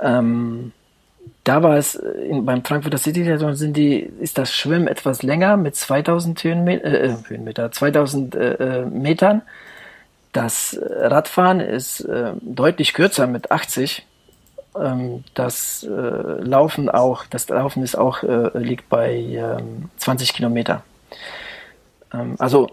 [0.00, 0.72] Ähm,
[1.44, 5.76] da war es in, beim Frankfurter City sind die, ist das Schwimmen etwas länger mit
[5.76, 9.42] 2000 Höhenmeter, äh, Höhenmeter 2000 äh, äh, Metern.
[10.32, 14.04] Das Radfahren ist äh, deutlich kürzer mit 80
[14.76, 20.82] ähm, das äh, Laufen auch, das Laufen ist auch, äh, liegt bei ähm, 20 Kilometer.
[22.14, 22.68] Ähm, also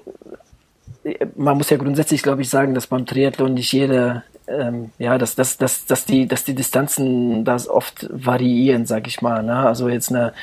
[1.35, 5.35] man muss ja grundsätzlich, glaube ich, sagen, dass beim Triathlon nicht jede, ähm, ja, dass,
[5.35, 9.41] dass, dass, dass, die, dass die Distanzen das oft variieren, sag ich mal.
[9.43, 9.55] Ne?
[9.55, 10.33] Also jetzt eine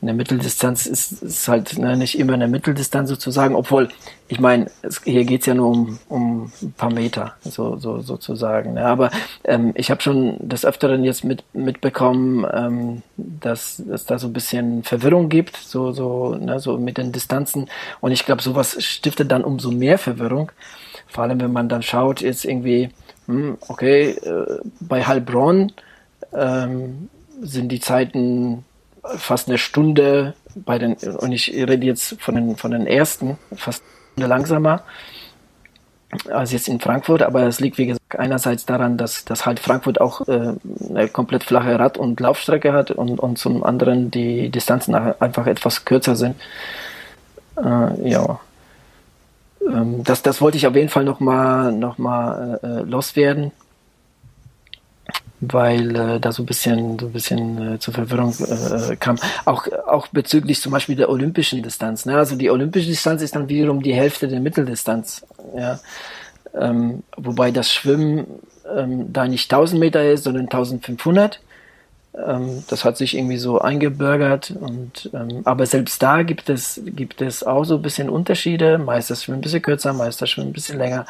[0.00, 3.88] eine Mitteldistanz ist, ist halt ne, nicht immer eine Mitteldistanz sozusagen, obwohl,
[4.28, 4.70] ich meine,
[5.04, 8.74] hier geht's ja nur um, um ein paar Meter, so, so sozusagen.
[8.74, 8.84] Ne?
[8.84, 9.10] Aber
[9.44, 14.32] ähm, ich habe schon des Öfteren jetzt mit, mitbekommen, ähm, dass es da so ein
[14.32, 17.68] bisschen Verwirrung gibt, so, so, ne, so mit den Distanzen.
[18.00, 20.52] Und ich glaube, sowas stiftet dann umso mehr Verwirrung.
[21.08, 22.90] Vor allem, wenn man dann schaut, jetzt irgendwie,
[23.26, 25.72] hm, okay, äh, bei Heilbronn
[26.32, 27.08] ähm,
[27.40, 28.64] sind die Zeiten
[29.16, 33.82] fast eine Stunde bei den, und ich rede jetzt von den, von den ersten, fast
[33.82, 34.82] eine Stunde langsamer
[36.30, 40.00] als jetzt in Frankfurt, aber es liegt wie gesagt einerseits daran, dass, dass halt Frankfurt
[40.00, 40.54] auch äh,
[40.88, 45.84] eine komplett flache Rad- und Laufstrecke hat und, und zum anderen die Distanzen einfach etwas
[45.84, 46.36] kürzer sind.
[47.62, 48.40] Äh, ja.
[49.66, 53.52] Ähm, das, das wollte ich auf jeden Fall nochmal noch mal, äh, loswerden
[55.40, 59.18] weil äh, da so ein bisschen so ein bisschen äh, zur Verwirrung äh, kam.
[59.44, 62.06] Auch auch bezüglich zum Beispiel der olympischen Distanz.
[62.06, 62.16] Ne?
[62.16, 65.24] Also die olympische Distanz ist dann wiederum die Hälfte der Mitteldistanz.
[65.56, 65.78] Ja?
[66.54, 68.26] Ähm, wobei das Schwimmen
[68.74, 71.40] ähm, da nicht 1000 Meter ist, sondern 1500.
[72.26, 74.50] Ähm, das hat sich irgendwie so eingebürgert.
[74.50, 78.78] Und ähm, aber selbst da gibt es gibt es auch so ein bisschen Unterschiede.
[78.78, 81.06] Meist das Schwimmen ein bisschen kürzer, meist das Schwimmen ein bisschen länger.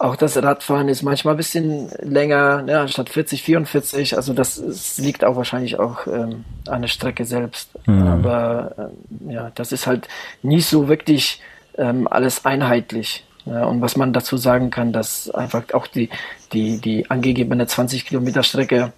[0.00, 4.16] Auch das Radfahren ist manchmal ein bisschen länger, ja, statt 40, 44.
[4.16, 7.68] Also das, das liegt auch wahrscheinlich auch ähm, an der Strecke selbst.
[7.86, 8.06] Mhm.
[8.06, 10.08] Aber ähm, ja, das ist halt
[10.42, 11.42] nicht so wirklich
[11.76, 13.26] ähm, alles einheitlich.
[13.44, 16.08] Ja, und was man dazu sagen kann, dass einfach auch die,
[16.54, 18.94] die, die angegebene 20 Kilometer Strecke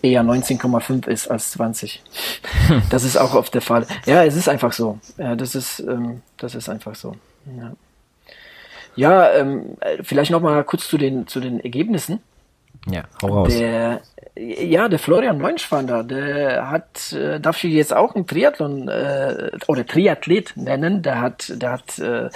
[0.00, 2.04] eher 19,5 ist als 20.
[2.88, 3.84] Das ist auch oft der Fall.
[4.06, 5.00] Ja, es ist einfach so.
[5.18, 7.16] Ja, das ist, ähm, das ist einfach so.
[7.58, 7.72] Ja.
[8.96, 12.20] Ja, ähm, vielleicht noch mal kurz zu den zu den Ergebnissen.
[12.90, 13.56] Ja, hau raus.
[13.56, 14.00] Der,
[14.36, 19.86] ja, der Florian Neunschwander, der hat, äh, darf ich jetzt auch einen Triathlon äh, oder
[19.86, 21.02] Triathlet nennen.
[21.02, 22.30] Der hat, der hat äh,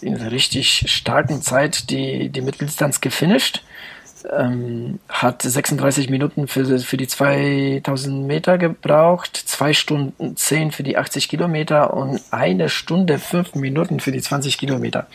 [0.00, 3.62] in einer richtig starken Zeit die die Mitteldistanz gefinisht
[4.32, 10.96] ähm, hat 36 Minuten für, für die 2000 Meter gebraucht, zwei Stunden 10 für die
[10.96, 15.06] 80 Kilometer und eine Stunde 5 Minuten für die 20 Kilometer.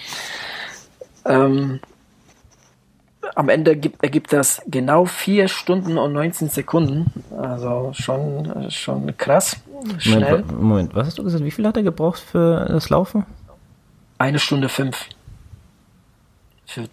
[1.25, 1.79] Ähm,
[3.35, 7.11] am Ende gibt, ergibt das genau vier Stunden und 19 Sekunden.
[7.35, 9.57] Also schon, schon krass.
[9.97, 10.43] Schnell.
[10.43, 11.43] Moment, Moment, was hast du gesagt?
[11.43, 13.25] Wie viel hat er gebraucht für das Laufen?
[14.17, 15.07] Eine Stunde fünf.
[16.65, 16.83] Für,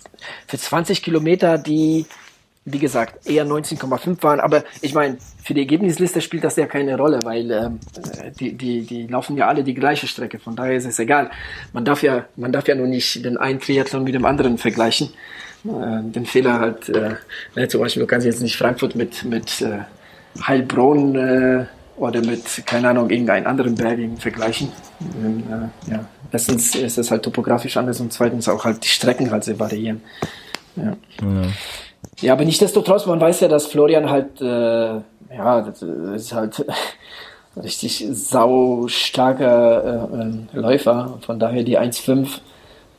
[0.47, 2.07] für 20 Kilometer, die
[2.65, 4.41] wie gesagt, eher 19,5 waren.
[4.41, 7.81] Aber ich meine, für die Ergebnisliste spielt das ja keine Rolle, weil ähm,
[8.39, 10.39] die, die, die laufen ja alle die gleiche Strecke.
[10.39, 11.31] Von daher ist es egal.
[11.73, 15.11] Man darf ja, man darf ja nur nicht den einen Triathlon mit dem anderen vergleichen.
[15.65, 19.81] Äh, den Fehler halt, äh, zum Beispiel, du kannst jetzt nicht Frankfurt mit, mit äh,
[20.47, 24.71] Heilbronn äh, oder mit, keine Ahnung, irgendeinem anderen Berg vergleichen.
[25.01, 26.05] Äh, ja.
[26.33, 30.03] Erstens ist es halt topografisch anders und zweitens auch halt die Strecken halt sehr variieren.
[30.77, 30.97] Ja.
[31.23, 31.43] ja.
[32.21, 34.45] Ja, aber nichtsdestotrotz, man weiß ja, dass Florian halt, äh,
[35.35, 36.65] ja, das ist halt
[37.57, 41.19] richtig sau starker äh, äh, Läufer.
[41.25, 42.41] Von daher die 1,5,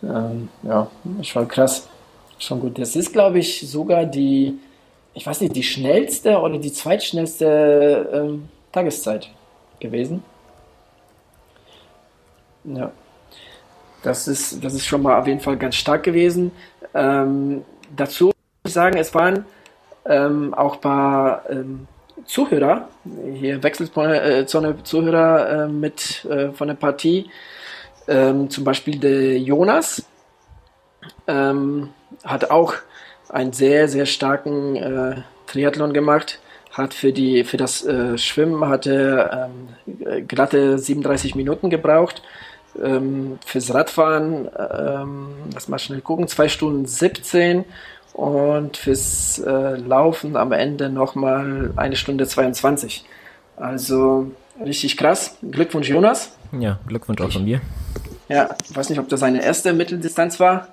[0.04, 0.88] ähm, ja,
[1.22, 1.88] schon krass.
[2.39, 2.80] Schon gut.
[2.80, 4.58] Das ist, glaube ich, sogar die,
[5.13, 9.30] ich weiß nicht, die schnellste oder die zweitschnellste ähm, Tageszeit
[9.80, 10.24] gewesen.
[12.63, 12.91] Ja.
[14.03, 16.51] Das ist, das ist schon mal auf jeden Fall ganz stark gewesen.
[16.93, 17.63] Ähm,
[17.95, 18.31] dazu
[18.63, 19.45] ich sagen, es waren
[20.05, 21.87] ähm, auch ein paar ähm,
[22.25, 22.89] Zuhörer,
[23.33, 27.29] hier Wechselzone-Zuhörer äh, mit äh, von der Partie,
[28.07, 30.05] ähm, zum Beispiel der Jonas,
[31.27, 31.89] ähm,
[32.23, 32.73] hat auch
[33.29, 35.15] einen sehr, sehr starken äh,
[35.47, 36.39] Triathlon gemacht,
[36.71, 39.49] hat für, die, für das äh, Schwimmen hatte
[39.85, 42.21] ähm, glatte 37 Minuten gebraucht,
[42.81, 47.65] ähm, fürs Radfahren, ähm, lass mal schnell gucken, 2 Stunden 17
[48.13, 53.05] und fürs äh, Laufen am Ende nochmal eine Stunde 22.
[53.57, 54.31] Also
[54.63, 55.38] richtig krass.
[55.41, 56.36] Glückwunsch, Jonas.
[56.51, 57.62] Ja, Glückwunsch auch von mir.
[58.27, 60.69] Ja, ich weiß nicht, ob das seine erste Mitteldistanz war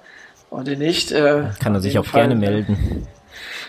[0.51, 1.13] oder nicht.
[1.13, 3.07] Äh, Kann er sich auch Fall, gerne melden.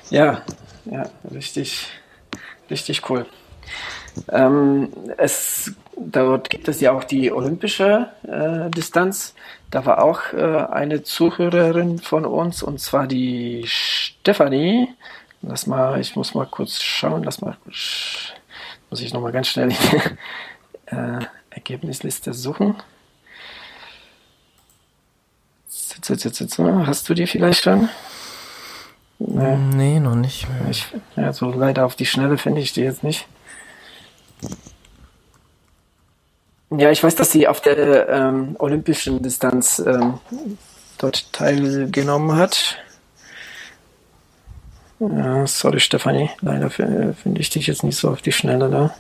[0.10, 0.42] Ja,
[0.86, 1.88] ja, richtig,
[2.70, 3.26] richtig cool.
[4.32, 9.36] Ähm, es, dort gibt es ja auch die olympische äh, Distanz.
[9.72, 14.90] Da war auch äh, eine Zuhörerin von uns, und zwar die Stefanie.
[15.42, 19.76] Lass mal, ich muss mal kurz schauen, lass mal, muss ich nochmal ganz schnell die
[20.96, 22.76] äh, Ergebnisliste suchen.
[26.88, 27.90] Hast du die vielleicht schon?
[29.20, 30.48] Nee, nee noch nicht.
[30.70, 33.28] Ich, ja, so leider auf die Schnelle finde ich die jetzt nicht.
[36.72, 40.20] Ja, ich weiß, dass sie auf der ähm, olympischen Distanz ähm,
[41.00, 42.78] dort teilgenommen hat.
[45.00, 48.94] Ja, sorry, Stefanie, leider finde ich dich jetzt nicht so auf die Schnelle da.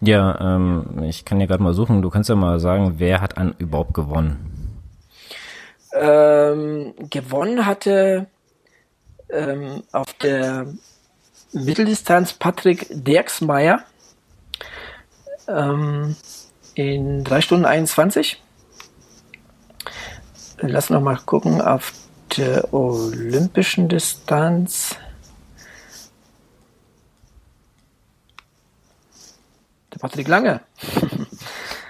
[0.00, 2.02] Ja, ähm, ich kann ja gerade mal suchen.
[2.02, 4.78] Du kannst ja mal sagen, wer hat an überhaupt gewonnen?
[5.92, 8.26] Ähm, gewonnen hatte
[9.30, 10.66] ähm, auf der
[11.52, 13.84] Mitteldistanz Patrick Derksmeier
[15.48, 16.16] ähm,
[16.74, 18.42] in 3 Stunden 21.
[20.60, 21.92] Lass noch mal gucken auf
[22.36, 24.96] der olympischen Distanz.
[29.92, 30.60] Der Patrick Lange.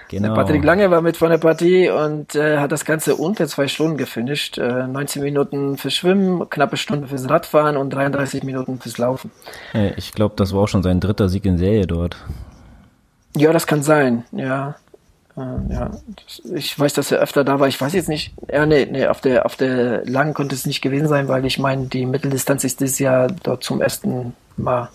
[0.09, 0.29] Genau.
[0.29, 3.67] Der Patrick Lange war mit von der Partie und äh, hat das Ganze unter zwei
[3.67, 4.57] Stunden gefinisht.
[4.57, 9.29] Äh, 19 Minuten fürs Schwimmen, knappe Stunde fürs Radfahren und 33 Minuten fürs Laufen.
[9.97, 12.17] Ich glaube, das war auch schon sein dritter Sieg in Serie dort.
[13.37, 14.75] Ja, das kann sein, ja.
[15.37, 15.91] Äh, ja,
[16.55, 17.67] ich weiß, dass er öfter da war.
[17.67, 18.33] Ich weiß jetzt nicht.
[18.51, 21.59] Ja, nee, nee, auf der, auf der langen konnte es nicht gewesen sein, weil ich
[21.59, 24.89] meine, die Mitteldistanz ist dieses Jahr dort zum ersten Mal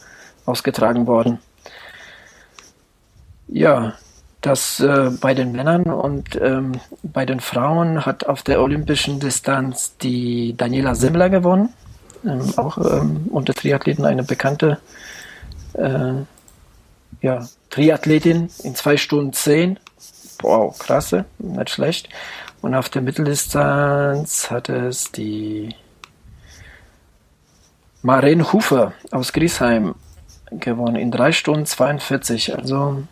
[0.44, 1.38] ausgetragen worden.
[3.46, 3.94] Ja,
[4.44, 9.96] dass äh, bei den Männern und ähm, bei den Frauen hat auf der olympischen Distanz
[9.96, 11.72] die Daniela Semmler gewonnen.
[12.26, 14.78] Ähm, auch ähm, unter Triathleten eine bekannte
[15.72, 16.12] äh,
[17.22, 19.78] ja, Triathletin in zwei Stunden zehn.
[20.42, 22.10] Wow, krasse, nicht schlecht.
[22.60, 25.74] Und auf der Mitteldistanz hat es die
[28.02, 29.94] Maren Hufer aus Griesheim
[30.50, 32.58] gewonnen in drei Stunden 42.
[32.58, 33.04] Also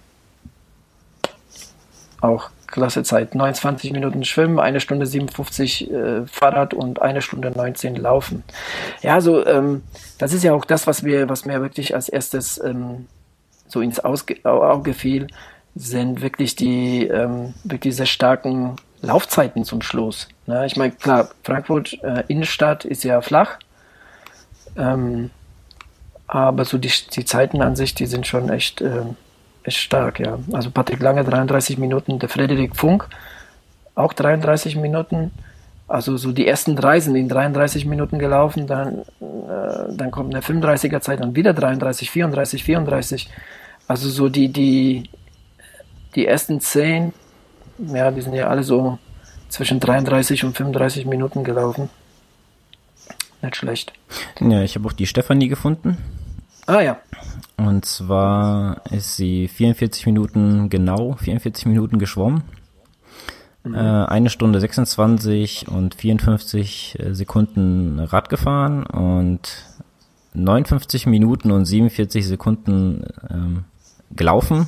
[2.22, 3.34] auch klasse Zeit.
[3.34, 8.44] 29 Minuten Schwimmen, eine Stunde 57 äh, Fahrrad und eine Stunde 19 Laufen.
[9.02, 9.82] Ja, so ähm,
[10.18, 13.06] das ist ja auch das, was mir, was mir wirklich als erstes ähm,
[13.68, 15.26] so ins Ausge Auge fiel,
[15.74, 20.28] sind wirklich die ähm, wirklich sehr starken Laufzeiten zum Schluss.
[20.46, 20.64] Ne?
[20.66, 23.58] Ich meine, klar, Frankfurt äh, Innenstadt ist ja flach,
[24.76, 25.30] ähm,
[26.26, 29.16] aber so die, die Zeiten an sich, die sind schon echt ähm,
[29.64, 30.38] ist stark, ja.
[30.52, 33.08] Also Patrick Lange 33 Minuten, der Frederik Funk
[33.94, 35.30] auch 33 Minuten,
[35.88, 40.42] Also so die ersten drei sind in 33 Minuten gelaufen, dann, äh, dann kommt eine
[40.42, 43.28] 35er Zeit und wieder 33, 34, 34.
[43.88, 45.10] Also so die, die,
[46.14, 47.12] die ersten zehn,
[47.78, 48.98] ja, die sind ja alle so
[49.48, 51.90] zwischen 33 und 35 Minuten gelaufen.
[53.42, 53.92] Nicht schlecht.
[54.40, 55.98] Ja, ich habe auch die Stefanie gefunden.
[56.66, 57.00] Ah ja.
[57.56, 62.42] Und zwar ist sie 44 Minuten genau, 44 Minuten geschwommen.
[63.64, 63.74] Mhm.
[63.74, 69.66] Äh, eine Stunde 26 und 54 äh, Sekunden Rad gefahren und
[70.34, 73.64] 59 Minuten und 47 Sekunden ähm,
[74.10, 74.66] gelaufen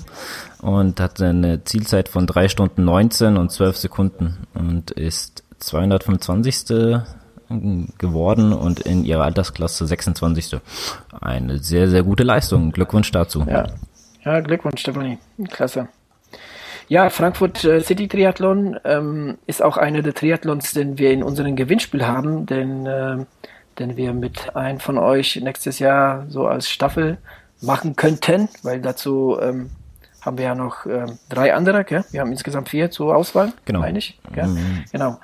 [0.60, 6.66] und hatte eine Zielzeit von 3 Stunden 19 und 12 Sekunden und ist 225
[7.98, 10.60] geworden und in ihrer Altersklasse 26.
[11.20, 12.72] Eine sehr, sehr gute Leistung.
[12.72, 13.44] Glückwunsch dazu.
[13.48, 13.66] Ja,
[14.24, 15.18] ja Glückwunsch, Stefanie.
[15.50, 15.88] Klasse.
[16.88, 21.56] Ja, Frankfurt äh, City Triathlon ähm, ist auch einer der Triathlons, den wir in unserem
[21.56, 23.24] Gewinnspiel haben, denn, äh,
[23.78, 27.18] den wir mit einem von euch nächstes Jahr so als Staffel
[27.60, 29.70] machen könnten, weil dazu ähm,
[30.20, 32.04] haben wir ja noch ähm, drei andere, gell?
[32.10, 33.80] wir haben insgesamt vier zur Auswahl, genau.
[33.80, 34.18] meine ich.
[34.32, 34.46] Gell?
[34.46, 34.84] Mhm.
[34.92, 35.18] Genau.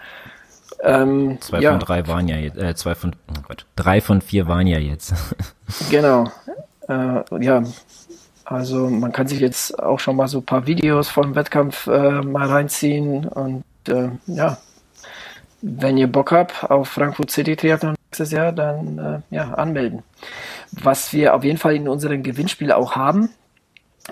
[0.82, 1.72] Ähm, zwei ja.
[1.72, 4.78] von drei waren ja jetzt, äh, zwei von, oh Gott, drei von vier waren ja
[4.78, 5.14] jetzt.
[5.90, 6.30] genau.
[6.88, 7.62] Äh, ja,
[8.44, 12.22] also man kann sich jetzt auch schon mal so ein paar Videos vom Wettkampf äh,
[12.22, 14.58] mal reinziehen und äh, ja,
[15.62, 20.02] wenn ihr Bock habt auf Frankfurt City Triathlon nächstes Jahr, dann äh, ja, anmelden.
[20.72, 23.30] Was wir auf jeden Fall in unserem Gewinnspiel auch haben,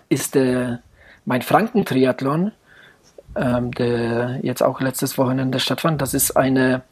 [0.08, 0.76] ist äh,
[1.24, 2.52] mein Franken Triathlon
[3.38, 6.02] ähm, der jetzt auch letztes Wochenende stattfand.
[6.02, 6.82] Das ist eine,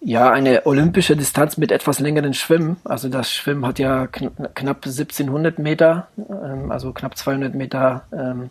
[0.00, 2.76] ja, eine olympische Distanz mit etwas längeren Schwimmen.
[2.84, 8.50] Also das Schwimmen hat ja kn knapp 1700 Meter, ähm, also knapp 200 Meter ähm,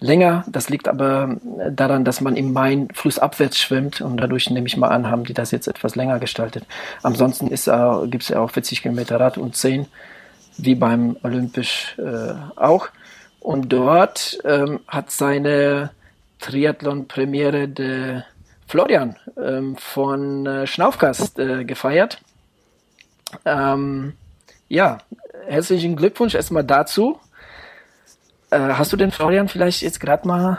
[0.00, 0.44] länger.
[0.48, 1.36] Das liegt aber
[1.70, 5.34] daran, dass man im Main flussabwärts schwimmt und dadurch nehme ich mal an, haben die
[5.34, 6.64] das jetzt etwas länger gestaltet.
[7.02, 9.86] Ansonsten äh, gibt es ja auch 40 Kilometer Rad und 10,
[10.56, 12.88] wie beim Olympisch äh, auch.
[13.40, 15.90] Und dort ähm, hat seine
[16.38, 18.22] Triathlon-Premiere de
[18.66, 22.20] Florian ähm, von äh, Schnaufkast äh, gefeiert.
[23.44, 24.14] Ähm,
[24.68, 24.98] ja,
[25.46, 27.18] herzlichen Glückwunsch erstmal dazu.
[28.50, 30.58] Äh, hast du den Florian vielleicht jetzt gerade mal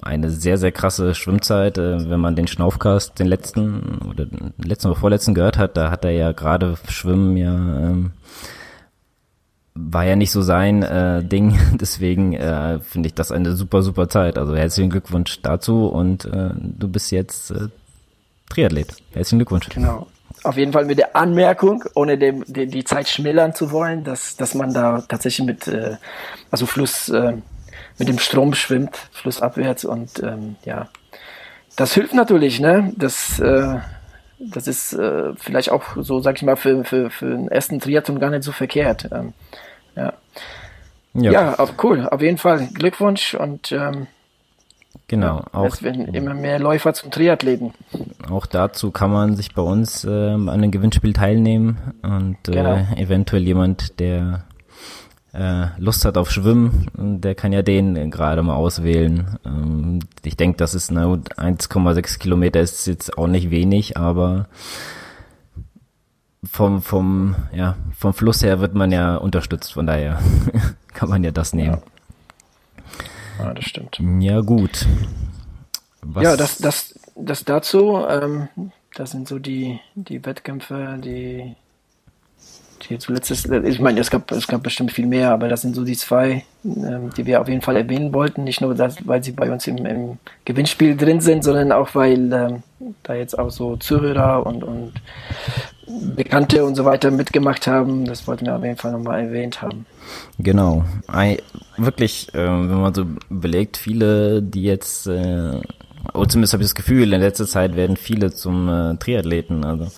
[0.02, 1.78] Eine sehr, sehr krasse Schwimmzeit.
[1.78, 5.92] Äh, wenn man den Schnaufcast, den letzten oder den letzten oder vorletzten gehört hat, da
[5.92, 8.12] hat er ja gerade Schwimmen ja ähm,
[9.82, 11.58] war ja nicht so sein äh, Ding.
[11.80, 14.38] Deswegen äh, finde ich das eine super, super Zeit.
[14.38, 17.68] Also herzlichen Glückwunsch dazu und äh, du bist jetzt äh,
[18.50, 18.96] Triathlet.
[19.12, 19.70] Herzlichen Glückwunsch.
[19.70, 20.08] Genau
[20.44, 24.36] auf jeden Fall mit der Anmerkung, ohne dem, die, die Zeit schmälern zu wollen, dass,
[24.36, 25.98] dass man da tatsächlich mit, äh,
[26.52, 27.34] also Fluss, äh,
[27.98, 30.88] mit dem Strom schwimmt, flussabwärts und ähm, ja,
[31.76, 32.92] das hilft natürlich, ne?
[32.98, 33.78] Das, äh,
[34.40, 38.20] das ist äh, vielleicht auch so, sag ich mal, für, für, für den ersten Triathlon
[38.20, 39.10] gar nicht so verkehrt.
[39.12, 39.34] Ähm,
[39.96, 40.14] ja.
[41.14, 42.08] Ja, ja auf, cool.
[42.08, 44.08] Auf jeden Fall Glückwunsch und ähm,
[45.10, 45.44] Genau.
[45.52, 47.74] Auch, es werden immer mehr Läufer zum Triathleten.
[48.30, 52.88] Auch dazu kann man sich bei uns äh, an einem Gewinnspiel teilnehmen und äh, genau.
[52.96, 54.46] eventuell jemand, der
[55.34, 59.40] äh, Lust hat auf Schwimmen, der kann ja den gerade mal auswählen.
[59.44, 64.48] Ähm, ich denke, das ist eine 1,6 Kilometer ist jetzt auch nicht wenig, aber
[66.44, 70.20] vom, vom, ja, vom Fluss her wird man ja unterstützt, von daher
[70.94, 71.74] kann man ja das nehmen.
[71.74, 71.82] Ja,
[73.40, 74.02] ja das stimmt.
[74.20, 74.86] Ja, gut.
[76.02, 76.24] Was?
[76.24, 78.48] Ja, das, das, das dazu, ähm,
[78.96, 81.56] das sind so die, die Wettkämpfe, die
[82.88, 85.76] die zuletzt ist, ich meine, es gab, es gab bestimmt viel mehr, aber das sind
[85.76, 88.44] so die zwei, ähm, die wir auf jeden Fall erwähnen wollten.
[88.44, 92.32] Nicht nur, dass, weil sie bei uns im, im Gewinnspiel drin sind, sondern auch, weil
[92.32, 92.64] ähm,
[93.04, 94.94] da jetzt auch so Zuhörer und, und
[96.16, 98.06] Bekannte und so weiter mitgemacht haben.
[98.06, 99.86] Das wollten wir auf jeden Fall nochmal erwähnt haben.
[100.38, 100.86] Genau.
[101.78, 105.62] Wirklich, äh, wenn man so überlegt, viele, die jetzt äh,
[106.14, 109.66] oder zumindest habe ich das Gefühl, in letzter Zeit werden viele zum äh, Triathleten.
[109.66, 109.92] Also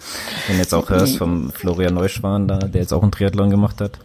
[0.48, 3.82] wenn du jetzt auch hörst vom Florian Neuschwan da, der jetzt auch einen Triathlon gemacht
[3.82, 3.98] hat.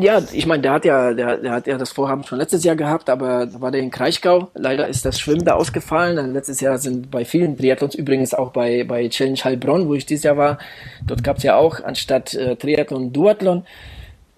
[0.00, 2.76] Ja, ich meine, der hat ja, der, der hat ja das Vorhaben schon letztes Jahr
[2.76, 4.48] gehabt, aber da war der in Kraichgau.
[4.54, 6.34] Leider ist das Schwimmen da ausgefallen.
[6.34, 10.24] Letztes Jahr sind bei vielen Triathlons, übrigens auch bei, bei Challenge Heilbronn, wo ich dieses
[10.24, 10.58] Jahr war,
[11.06, 13.64] dort gab es ja auch anstatt äh, Triathlon Duathlon.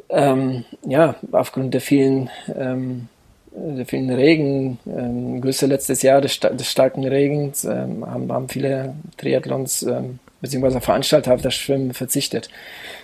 [0.09, 3.09] Ähm, ja, aufgrund der vielen ähm,
[3.55, 8.95] der vielen Regen, ähm, größte letztes Jahr des, des starken Regens, ähm, haben, haben viele
[9.17, 10.81] Triathlons ähm, bzw.
[10.81, 12.51] Veranstalter auf das Schwimmen verzichtet.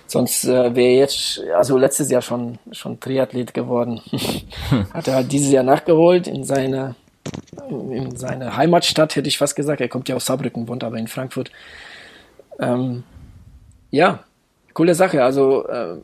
[0.07, 4.01] Sonst äh, wäre jetzt, also letztes Jahr schon, schon Triathlet geworden.
[4.93, 6.97] Hat er halt dieses Jahr nachgeholt in seine,
[7.69, 9.81] in seine Heimatstadt, hätte ich fast gesagt.
[9.81, 11.51] Er kommt ja aus Saarbrücken, wohnt aber in Frankfurt.
[12.59, 13.05] Ähm,
[13.91, 14.25] ja,
[14.75, 15.25] coole Sache.
[15.25, 15.97] Also, äh,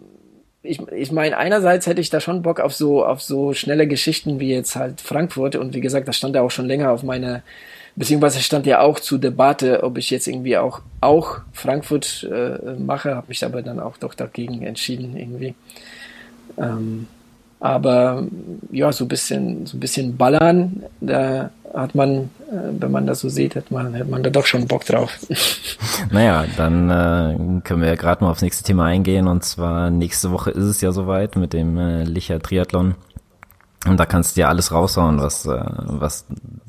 [0.63, 4.41] ich, ich meine, einerseits hätte ich da schon Bock auf so, auf so schnelle Geschichten
[4.41, 7.43] wie jetzt halt Frankfurt und wie gesagt, das stand ja auch schon länger auf meiner,
[7.97, 13.17] beziehungsweise stand ja auch zur Debatte, ob ich jetzt irgendwie auch, auch Frankfurt äh, mache,
[13.17, 15.55] habe mich aber dann auch doch dagegen entschieden irgendwie.
[16.59, 17.09] Ähm,
[17.59, 18.25] aber
[18.71, 23.21] ja, so ein bisschen, so ein bisschen ballern, da hat man, äh, wenn man das
[23.21, 25.13] so sieht, hat man, hat man da doch schon Bock drauf.
[26.11, 30.31] Naja, dann äh, können wir ja gerade mal aufs nächste Thema eingehen und zwar nächste
[30.31, 32.95] Woche ist es ja soweit mit dem äh, Licher Triathlon.
[33.89, 36.27] Und da kannst du ja alles raushauen, was, äh, was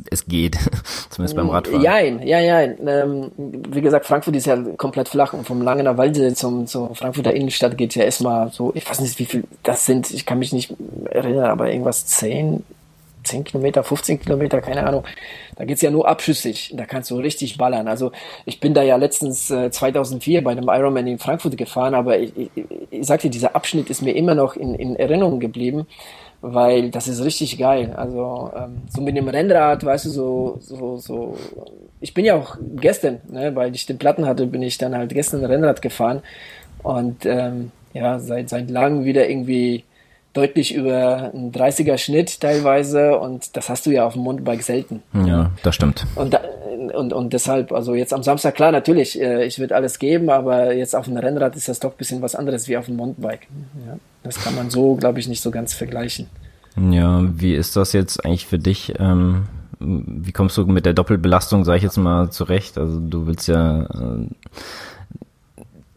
[0.09, 0.57] es geht,
[1.09, 1.81] zumindest beim Radfahren.
[1.81, 2.61] Ja, ja, ja.
[2.61, 7.33] Ähm, wie gesagt, Frankfurt ist ja komplett flach und vom Langener Walde zum, zur Frankfurter
[7.33, 10.53] Innenstadt geht ja erstmal so, ich weiß nicht, wie viel das sind, ich kann mich
[10.53, 10.73] nicht
[11.09, 12.63] erinnern, aber irgendwas 10,
[13.23, 15.03] 10 Kilometer, 15 Kilometer, keine Ahnung.
[15.55, 16.73] Da geht's ja nur abschüssig.
[16.75, 17.87] Da kannst du richtig ballern.
[17.87, 18.11] Also
[18.45, 22.31] ich bin da ja letztens äh, 2004 bei einem Ironman in Frankfurt gefahren, aber ich,
[22.37, 22.49] ich,
[22.89, 25.87] ich sagte, dieser Abschnitt ist mir immer noch in, in Erinnerung geblieben
[26.53, 27.93] weil das ist richtig geil.
[27.95, 31.37] Also ähm, so mit dem Rennrad, weißt du, so, so, so.
[31.99, 35.13] Ich bin ja auch gestern, ne, weil ich den Platten hatte, bin ich dann halt
[35.13, 36.21] gestern Rennrad gefahren
[36.83, 39.83] und ähm, ja, seit, seit langem wieder irgendwie
[40.33, 45.01] deutlich über einen 30er Schnitt teilweise und das hast du ja auf dem Mountainbike selten.
[45.25, 46.05] Ja, das stimmt.
[46.15, 46.41] Und, da,
[46.77, 50.73] und, und deshalb, also jetzt am Samstag, klar, natürlich, äh, ich würde alles geben, aber
[50.73, 53.47] jetzt auf dem Rennrad ist das doch ein bisschen was anderes wie auf dem Mountainbike.
[53.85, 56.27] Ja, das kann man so, glaube ich, nicht so ganz vergleichen.
[56.91, 58.93] Ja, wie ist das jetzt eigentlich für dich?
[58.99, 59.47] Ähm,
[59.79, 62.77] wie kommst du mit der Doppelbelastung, sage ich jetzt mal, zurecht?
[62.77, 64.27] Also du willst ja äh,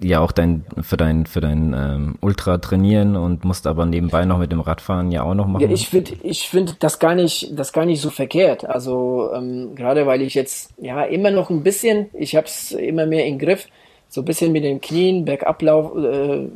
[0.03, 4.39] ja auch dein für dein für dein ähm, Ultra trainieren und musst aber nebenbei noch
[4.39, 5.63] mit dem Radfahren ja auch noch machen.
[5.63, 8.65] Ja, ich finde ich finde das gar nicht das gar nicht so verkehrt.
[8.65, 13.07] Also ähm, gerade weil ich jetzt ja immer noch ein bisschen, ich habe es immer
[13.07, 13.67] mehr im Griff,
[14.09, 16.49] so ein bisschen mit den Knien, Bergablauf, äh,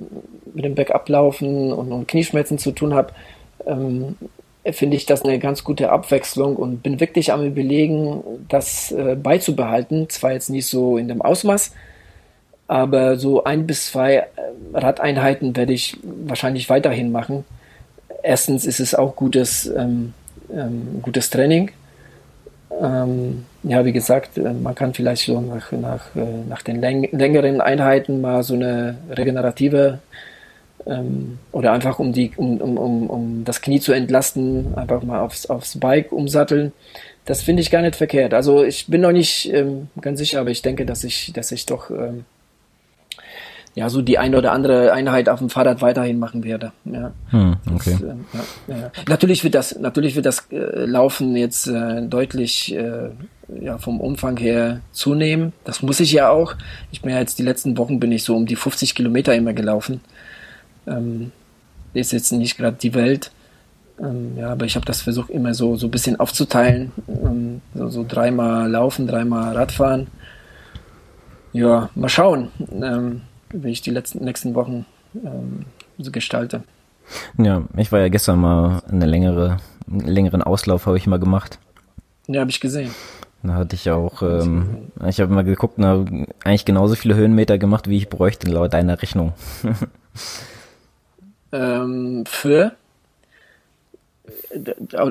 [0.55, 3.12] mit dem Bergablaufen und, und Knieschmerzen zu tun habe,
[3.66, 4.16] ähm,
[4.72, 10.09] finde ich das eine ganz gute Abwechslung und bin wirklich am überlegen, das äh, beizubehalten.
[10.09, 11.72] Zwar jetzt nicht so in dem Ausmaß,
[12.67, 14.27] aber so ein bis zwei äh,
[14.73, 17.45] Radeinheiten werde ich wahrscheinlich weiterhin machen.
[18.23, 20.15] Erstens ist es auch gutes, ähm,
[20.53, 21.71] ähm, gutes Training.
[22.81, 27.09] Ähm, ja, wie gesagt, äh, man kann vielleicht so nach, nach, äh, nach den läng
[27.12, 29.99] längeren Einheiten mal so eine regenerative
[30.87, 35.47] ähm, oder einfach um, die, um, um, um das Knie zu entlasten, einfach mal aufs,
[35.47, 36.73] aufs Bike umsatteln.
[37.27, 38.35] Das finde ich gar nicht verkehrt.
[38.35, 41.67] Also ich bin noch nicht ähm, ganz sicher, aber ich denke, dass ich, dass ich
[41.67, 42.25] doch ähm,
[43.75, 46.72] ja, so die eine oder andere Einheit auf dem Fahrrad weiterhin machen werde.
[46.85, 47.12] Ja.
[47.31, 47.93] Hm, okay.
[47.93, 48.14] Das, äh,
[48.68, 48.93] ja, ja.
[49.09, 53.11] Natürlich wird das, natürlich wird das äh, Laufen jetzt äh, deutlich äh,
[53.61, 55.53] ja, vom Umfang her zunehmen.
[55.64, 56.55] Das muss ich ja auch.
[56.93, 59.53] Ich bin ja jetzt die letzten Wochen bin ich so um die 50 Kilometer immer
[59.53, 60.01] gelaufen.
[60.87, 61.33] Ähm,
[61.95, 63.33] ist jetzt nicht gerade die Welt.
[63.99, 66.93] Ähm, ja, aber ich habe das versucht immer so so ein bisschen aufzuteilen.
[67.09, 70.07] Ähm, so, so dreimal laufen, dreimal Radfahren.
[71.53, 72.49] Ja, mal schauen.
[72.72, 73.22] Ähm,
[73.63, 74.85] wie ich die letzten nächsten Wochen
[75.15, 75.65] ähm,
[75.99, 76.63] so gestalte.
[77.39, 79.59] Ja, ich war ja gestern mal eine längere,
[79.91, 81.59] einen längeren Auslauf habe ich mal gemacht.
[82.27, 82.91] Ja, habe ich gesehen.
[83.43, 86.03] Da hatte ich auch, ähm, ich habe mal geguckt, na,
[86.45, 89.35] eigentlich genauso viele Höhenmeter gemacht, wie ich bräuchte, laut deiner Rechnung.
[91.53, 92.73] ähm, für?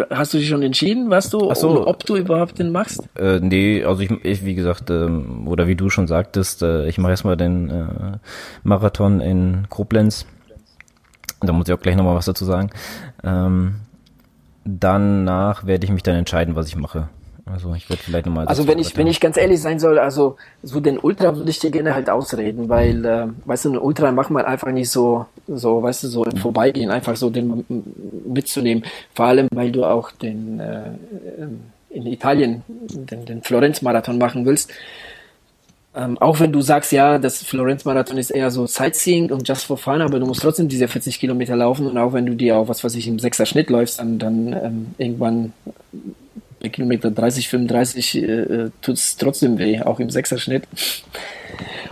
[0.09, 1.85] Hast du dich schon entschieden, was du, so.
[1.85, 3.07] ob du überhaupt den machst?
[3.15, 6.97] Äh, nee, also ich, ich wie gesagt, ähm, oder wie du schon sagtest, äh, ich
[6.97, 8.17] mache erstmal den äh,
[8.63, 10.25] Marathon in Koblenz.
[11.41, 12.71] Da muss ich auch gleich nochmal was dazu sagen.
[13.23, 13.75] Ähm,
[14.65, 17.09] danach werde ich mich dann entscheiden, was ich mache.
[17.45, 18.47] Also ich werde vielleicht nochmal.
[18.47, 21.59] Also wenn ich, wenn ich ganz ehrlich sein soll, also so den Ultra würde ich
[21.59, 25.25] dir gerne halt ausreden, weil, äh, weißt du, ein Ultra macht man einfach nicht so,
[25.47, 27.65] so, weißt du, so im Vorbeigehen, einfach so den
[28.25, 28.85] mitzunehmen.
[29.13, 30.91] Vor allem, weil du auch den äh,
[31.89, 34.71] in Italien den, den Florenz-Marathon machen willst.
[35.95, 39.77] Ähm, auch wenn du sagst, ja, das Florenz-Marathon ist eher so Sightseeing und just for
[39.77, 42.67] fun, aber du musst trotzdem diese 40 Kilometer laufen und auch wenn du dir auch
[42.67, 45.53] was weiß ich im sechser Schnitt läufst, dann, dann ähm, irgendwann
[46.63, 50.63] bei Kilometer 30, 35 äh, tut es trotzdem weh, auch im Sechserschnitt.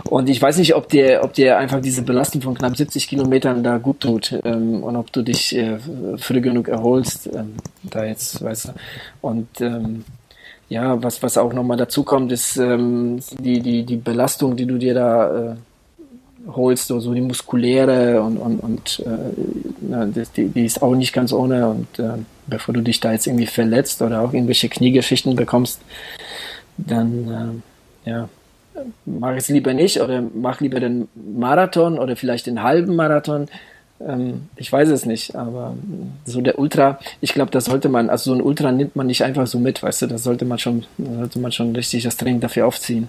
[0.04, 3.62] Und ich weiß nicht, ob dir, ob dir einfach diese Belastung von knapp 70 Kilometern
[3.62, 5.78] da gut tut ähm, und ob du dich äh,
[6.16, 7.52] früh genug erholst, ähm,
[7.82, 8.70] da jetzt, weißt du.
[9.20, 10.04] Und ähm,
[10.70, 14.78] ja, was, was auch nochmal dazu kommt, ist ähm, die, die, die Belastung, die du
[14.78, 15.54] dir da äh,
[16.50, 21.68] holst, so die muskuläre und, und, und äh, die, die ist auch nicht ganz ohne
[21.68, 22.14] und äh,
[22.52, 25.80] bevor du dich da jetzt irgendwie verletzt oder auch irgendwelche Kniegeschichten bekommst,
[26.76, 27.62] dann
[28.06, 28.28] äh, ja,
[29.06, 33.48] mach es lieber nicht oder mach lieber den Marathon oder vielleicht den halben Marathon.
[34.00, 35.74] Ähm, ich weiß es nicht, aber
[36.24, 39.24] so der Ultra, ich glaube, das sollte man, also so ein Ultra nimmt man nicht
[39.24, 42.40] einfach so mit, weißt du, das sollte man schon, sollte man schon richtig das Training
[42.40, 43.08] dafür aufziehen.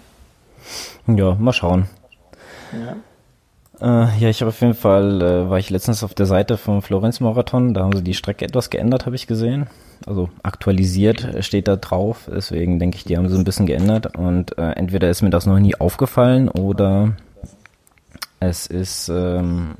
[1.08, 1.88] Ja, mal schauen.
[2.72, 2.96] Ja.
[3.82, 6.82] Äh, ja, ich habe auf jeden Fall, äh, war ich letztens auf der Seite vom
[6.82, 9.67] Florenz Marathon, da haben sie die Strecke etwas geändert, habe ich gesehen.
[10.05, 14.57] Also aktualisiert steht da drauf, deswegen denke ich, die haben sie ein bisschen geändert und
[14.57, 17.13] äh, entweder ist mir das noch nie aufgefallen oder
[18.39, 19.76] es ist ähm,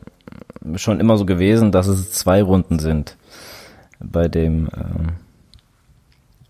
[0.76, 3.18] schon immer so gewesen, dass es zwei Runden sind
[4.00, 5.14] bei dem ähm,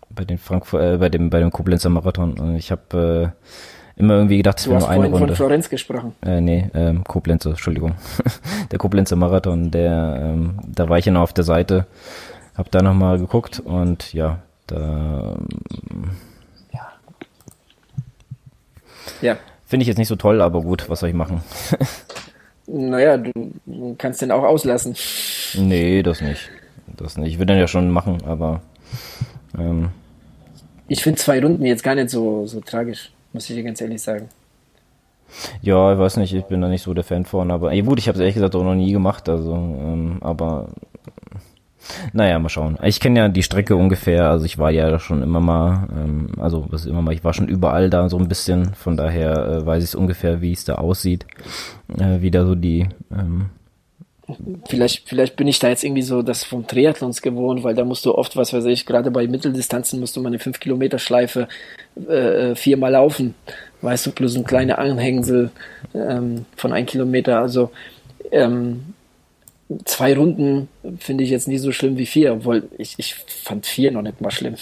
[0.10, 2.40] bei den Frankfurt, äh, bei dem bei dem Koblenzer Marathon.
[2.40, 3.48] Und ich habe äh,
[3.96, 5.18] immer irgendwie gedacht, es wäre nur eine Runde.
[5.18, 6.14] Du hast von Florenz gesprochen.
[6.26, 7.96] Äh, nee, ähm, Koblenz, Entschuldigung.
[8.72, 11.86] der Koblenzer Marathon, der, ähm, da war ich ja noch auf der Seite,
[12.56, 15.36] hab da nochmal geguckt und ja, da
[15.92, 16.10] ähm,
[16.74, 16.88] ja.
[19.22, 19.38] ja.
[19.66, 21.44] Finde ich jetzt nicht so toll, aber gut, was soll ich machen?
[22.68, 24.96] naja, du kannst den auch auslassen.
[25.56, 26.50] Nee, das nicht.
[26.98, 27.34] Das nicht.
[27.34, 28.62] Ich würde den ja schon machen, aber
[29.58, 29.90] ähm,
[30.88, 34.02] ich finde zwei Runden jetzt gar nicht so, so tragisch muss ich dir ganz ehrlich
[34.02, 34.30] sagen.
[35.62, 38.08] Ja, ich weiß nicht, ich bin da nicht so der Fan von, aber gut, ich
[38.08, 40.70] habe es ehrlich gesagt auch noch nie gemacht, also, ähm, aber
[42.14, 42.78] naja, mal schauen.
[42.84, 46.66] Ich kenne ja die Strecke ungefähr, also ich war ja schon immer mal, ähm, also
[46.70, 49.84] was immer mal, ich war schon überall da so ein bisschen, von daher äh, weiß
[49.84, 51.26] ich ungefähr, wie es da aussieht,
[51.98, 53.50] äh, wie da so die ähm,
[54.70, 58.06] Vielleicht, vielleicht bin ich da jetzt irgendwie so das vom Triathlons gewohnt, weil da musst
[58.06, 61.50] du oft, was weiß ich, gerade bei Mitteldistanzen musst du mal eine 5-Kilometer-Schleife
[62.08, 63.36] äh, viermal laufen,
[63.82, 65.52] weißt du, plus ein kleiner Anhängsel
[65.94, 67.40] ähm, von ein Kilometer.
[67.40, 67.72] Also
[68.32, 68.94] ähm,
[69.84, 70.70] zwei Runden
[71.00, 74.22] finde ich jetzt nie so schlimm wie vier, obwohl ich, ich fand vier noch nicht
[74.22, 74.56] mal schlimm.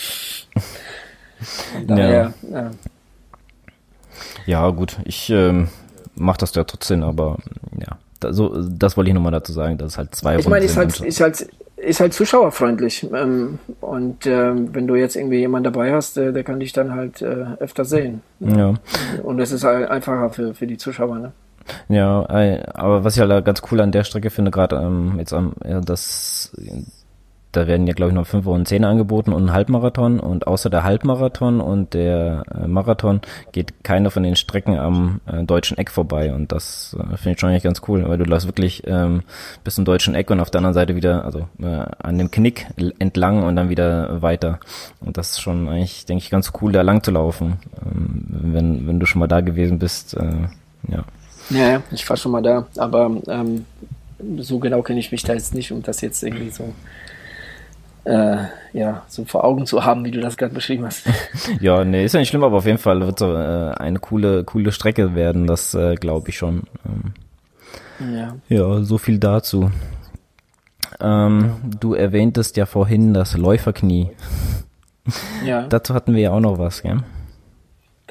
[1.85, 2.51] daher, ja.
[2.51, 2.71] ja.
[4.47, 4.69] ja.
[4.71, 5.69] gut, ich ähm,
[6.15, 7.37] mache das ja trotzdem, aber
[7.79, 7.99] ja
[8.29, 10.99] so, das wollte ich nochmal dazu sagen, dass es halt zwei Ich meine, ist halt,
[11.01, 11.47] ist halt,
[11.77, 13.07] ist halt zuschauerfreundlich.
[13.13, 16.93] Ähm, und ähm, wenn du jetzt irgendwie jemanden dabei hast, äh, der kann dich dann
[16.93, 18.21] halt äh, öfter sehen.
[18.39, 18.75] Ja.
[19.23, 21.31] Und das ist halt einfacher für, für die Zuschauer, ne?
[21.89, 25.33] Ja, äh, aber was ich halt ganz cool an der Strecke finde, gerade ähm, jetzt
[25.33, 26.51] am, ja, das
[27.51, 30.19] da werden ja, glaube ich, noch fünf und zehn angeboten und ein Halbmarathon.
[30.19, 33.21] Und außer der Halbmarathon und der äh, Marathon
[33.51, 36.33] geht keine von den Strecken am äh, deutschen Eck vorbei.
[36.33, 39.23] Und das äh, finde ich schon eigentlich ganz cool, weil du läufst wirklich ähm,
[39.63, 42.67] bis zum deutschen Eck und auf der anderen Seite wieder, also äh, an dem Knick
[42.99, 44.59] entlang und dann wieder weiter.
[45.01, 48.87] Und das ist schon eigentlich, denke ich, ganz cool, da lang zu laufen, ähm, wenn,
[48.87, 50.15] wenn du schon mal da gewesen bist.
[50.15, 50.47] Äh,
[50.87, 51.03] ja.
[51.49, 53.65] Ja, ich war schon mal da, aber ähm,
[54.37, 56.73] so genau kenne ich mich da jetzt nicht, um das jetzt irgendwie so
[58.03, 58.37] äh,
[58.73, 61.05] ja, so vor Augen zu haben, wie du das gerade beschrieben hast.
[61.59, 64.43] ja, nee, ist ja nicht schlimm, aber auf jeden Fall wird so äh, eine coole,
[64.43, 66.63] coole Strecke werden, das äh, glaube ich schon.
[66.85, 67.13] Ähm,
[68.15, 68.35] ja.
[68.49, 69.71] ja, so viel dazu.
[70.99, 74.09] Ähm, du erwähntest ja vorhin das Läuferknie.
[75.45, 75.63] Ja.
[75.69, 76.99] Dazu hatten wir ja auch noch was, gell?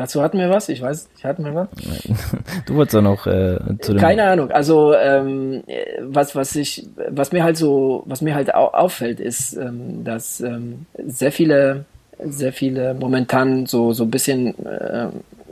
[0.01, 0.71] Dazu hatten wir was?
[0.71, 1.69] Ich weiß, ich hatten wir was?
[2.65, 4.01] Du wolltest auch noch äh, zu dem.
[4.01, 4.51] Keine Ahnung.
[4.51, 5.63] Also ähm,
[6.01, 10.87] was was ich was mir halt so was mir halt auffällt ist, ähm, dass ähm,
[11.07, 11.85] sehr viele
[12.19, 15.09] sehr viele momentan so so ein bisschen äh,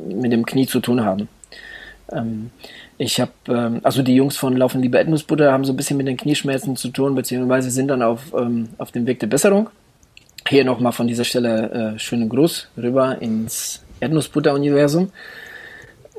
[0.09, 1.29] mit dem Knie zu tun haben.
[2.11, 2.51] Ähm,
[2.97, 6.07] ich habe, ähm, also die Jungs von Laufen Liebe Erdnussbutter haben so ein bisschen mit
[6.07, 9.69] den Knieschmerzen zu tun, beziehungsweise sind dann auf, ähm, auf dem Weg der Besserung.
[10.49, 15.11] Hier nochmal von dieser Stelle äh, schönen Gruß rüber ins Erdnussbutter-Universum.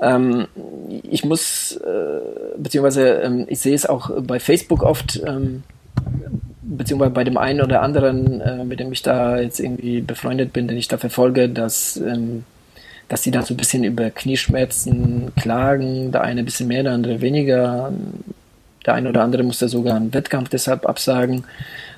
[0.02, 0.48] Ähm,
[1.04, 2.20] ich muss, äh,
[2.58, 5.64] beziehungsweise ähm, ich sehe es auch bei Facebook oft, ähm,
[6.62, 10.68] beziehungsweise bei dem einen oder anderen, äh, mit dem ich da jetzt irgendwie befreundet bin,
[10.68, 12.46] den ich da verfolge, dass, ähm,
[13.10, 16.94] dass die da so ein bisschen über Knieschmerzen klagen, der eine ein bisschen mehr, der
[16.94, 17.92] andere weniger.
[18.86, 21.44] Der eine oder andere musste sogar einen Wettkampf deshalb absagen.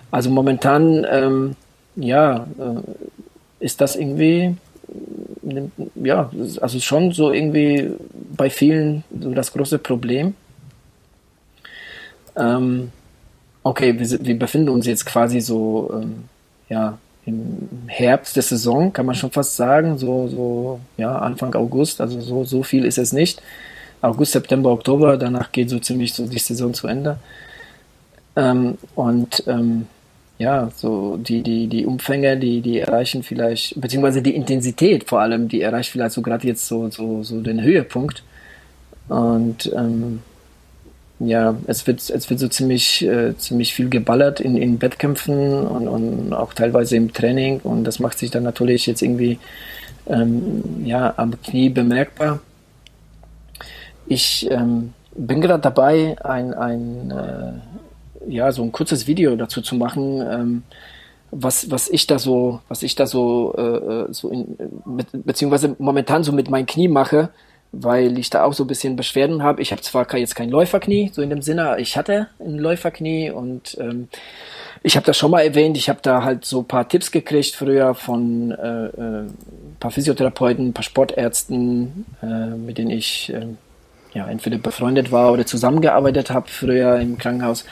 [0.09, 1.55] Also momentan, ähm,
[1.95, 4.55] ja, äh, ist das irgendwie
[5.95, 6.29] ja,
[6.61, 7.91] also schon so irgendwie
[8.35, 10.35] bei vielen so das große Problem.
[12.35, 12.91] Ähm,
[13.63, 16.23] okay, wir, wir, befinden uns jetzt quasi so, ähm,
[16.69, 22.01] ja, im Herbst der Saison, kann man schon fast sagen, so, so, ja, Anfang August,
[22.01, 23.41] also so, so viel ist es nicht.
[24.01, 27.17] August, September, Oktober, danach geht so ziemlich so die Saison zu Ende.
[28.35, 29.87] Ähm, und ähm,
[30.41, 35.47] ja, so die, die, die Umfänge, die, die erreichen vielleicht, beziehungsweise die Intensität vor allem,
[35.47, 38.23] die erreicht vielleicht so gerade jetzt so, so, so den Höhepunkt.
[39.07, 40.21] Und ähm,
[41.19, 45.87] ja, es wird, es wird so ziemlich, äh, ziemlich viel geballert in, in Wettkämpfen und,
[45.87, 49.37] und auch teilweise im Training und das macht sich dann natürlich jetzt irgendwie
[50.07, 52.39] ähm, ja, am Knie bemerkbar.
[54.07, 57.80] Ich ähm, bin gerade dabei, ein, ein äh,
[58.27, 60.63] ja, so ein kurzes Video dazu zu machen, ähm,
[61.31, 65.75] was, was ich da so, was ich da so, äh, äh so in, mit, beziehungsweise
[65.79, 67.29] momentan so mit meinem Knie mache,
[67.71, 69.61] weil ich da auch so ein bisschen Beschwerden habe.
[69.61, 73.77] Ich habe zwar jetzt kein Läuferknie, so in dem Sinne, ich hatte ein Läuferknie und
[73.79, 74.09] ähm,
[74.83, 77.55] ich habe das schon mal erwähnt, ich habe da halt so ein paar Tipps gekriegt
[77.55, 79.27] früher von äh, äh,
[79.79, 83.47] paar Physiotherapeuten, ein paar Sportärzten, äh, mit denen ich äh,
[84.13, 87.65] ja entweder befreundet war oder zusammengearbeitet habe früher im Krankenhaus.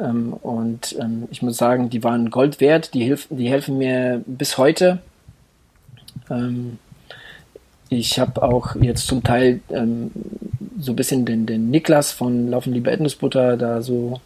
[0.00, 4.22] Ähm, und ähm, ich muss sagen, die waren Gold wert, die, hilf, die helfen mir
[4.26, 4.98] bis heute.
[6.30, 6.78] Ähm,
[7.88, 10.10] ich habe auch jetzt zum Teil ähm,
[10.78, 14.20] so ein bisschen den, den Niklas von Laufen Liebe Erdnussbutter da so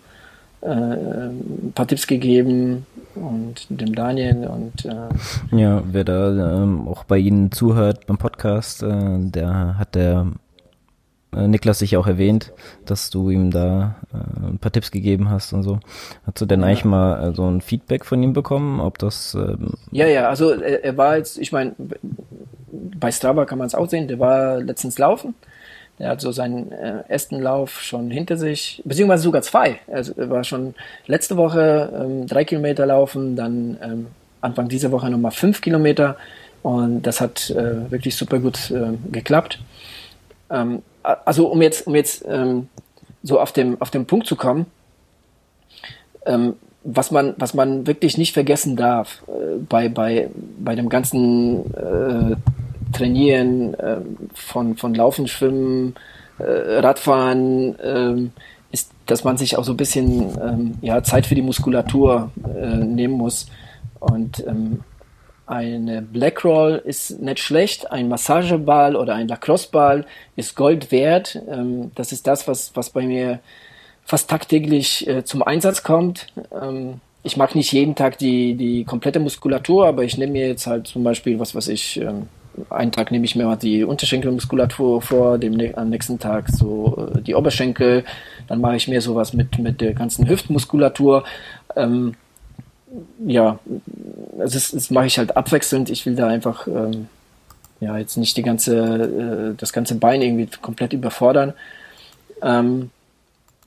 [0.62, 7.04] äh, ein paar Tipps gegeben und dem Daniel und äh ja, wer da ähm, auch
[7.04, 10.26] bei Ihnen zuhört beim Podcast, äh, der hat der
[11.34, 12.52] Niklas sich auch erwähnt,
[12.84, 15.80] dass du ihm da äh, ein paar Tipps gegeben hast und so.
[16.26, 16.66] Hast du denn ja.
[16.66, 20.50] eigentlich mal äh, so ein Feedback von ihm bekommen, ob das ähm Ja, ja, also
[20.50, 21.74] er, er war jetzt, ich meine,
[22.70, 25.34] bei Strava kann man es auch sehen, der war letztens laufen.
[25.98, 29.78] Der hat so seinen äh, ersten Lauf schon hinter sich, beziehungsweise sogar zwei.
[29.90, 30.74] Also er war schon
[31.06, 34.06] letzte Woche ähm, drei Kilometer laufen, dann ähm,
[34.40, 36.16] Anfang dieser Woche nochmal fünf Kilometer
[36.62, 39.60] und das hat äh, wirklich super gut äh, geklappt.
[40.50, 42.68] Ähm, also um jetzt, um jetzt ähm,
[43.22, 44.66] so auf dem, auf den Punkt zu kommen,
[46.26, 51.72] ähm, was man, was man wirklich nicht vergessen darf äh, bei, bei, bei dem ganzen
[51.74, 52.36] äh,
[52.92, 53.98] Trainieren äh,
[54.34, 55.94] von, von Laufen, Schwimmen,
[56.38, 58.28] äh, Radfahren, äh,
[58.70, 62.76] ist, dass man sich auch so ein bisschen ähm, ja, Zeit für die Muskulatur äh,
[62.76, 63.46] nehmen muss.
[64.00, 64.80] Und ähm,
[65.52, 71.40] eine Blackroll ist nicht schlecht, ein Massageball oder ein Lacrosseball ist Gold wert.
[71.48, 73.40] Ähm, das ist das, was, was bei mir
[74.04, 76.26] fast tagtäglich äh, zum Einsatz kommt.
[76.60, 80.66] Ähm, ich mag nicht jeden Tag die, die komplette Muskulatur, aber ich nehme mir jetzt
[80.66, 82.28] halt zum Beispiel, was weiß ich, ähm,
[82.70, 87.20] einen Tag nehme ich mir mal die Unterschenkelmuskulatur vor, dem, am nächsten Tag so äh,
[87.20, 88.04] die Oberschenkel,
[88.48, 91.24] dann mache ich mir sowas mit, mit der ganzen Hüftmuskulatur.
[91.76, 92.14] Ähm,
[93.26, 93.58] ja,
[94.38, 95.90] also das, das mache ich halt abwechselnd.
[95.90, 97.08] Ich will da einfach ähm,
[97.80, 101.54] ja jetzt nicht die ganze, äh, das ganze Bein irgendwie komplett überfordern.
[102.42, 102.90] Ähm,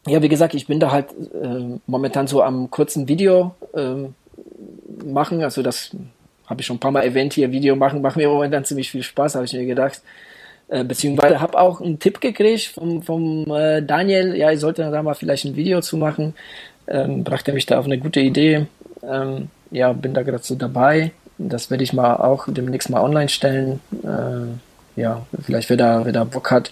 [0.07, 4.07] ja, wie gesagt, ich bin da halt äh, momentan so am kurzen Video äh,
[5.03, 5.43] machen.
[5.43, 5.91] Also das
[6.45, 7.51] habe ich schon ein paar Mal erwähnt hier.
[7.51, 10.01] Video machen macht mir momentan ziemlich viel Spaß, habe ich mir gedacht.
[10.67, 14.35] Äh, beziehungsweise habe auch einen Tipp gekriegt vom, vom äh, Daniel.
[14.35, 16.35] Ja, ich sollte da mal vielleicht ein Video zu machen.
[16.87, 18.67] Ähm, brachte mich da auf eine gute Idee.
[19.09, 21.11] Ähm, ja, bin da gerade so dabei.
[21.37, 23.79] Das werde ich mal auch demnächst mal online stellen.
[24.03, 26.71] Äh, ja, vielleicht wer da, wer da Bock hat.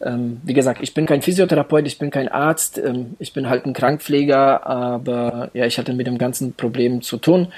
[0.00, 3.66] Ähm, wie gesagt, ich bin kein Physiotherapeut, ich bin kein Arzt, ähm, ich bin halt
[3.66, 7.48] ein Krankpfleger, aber ja, ich hatte mit dem ganzen Problem zu tun.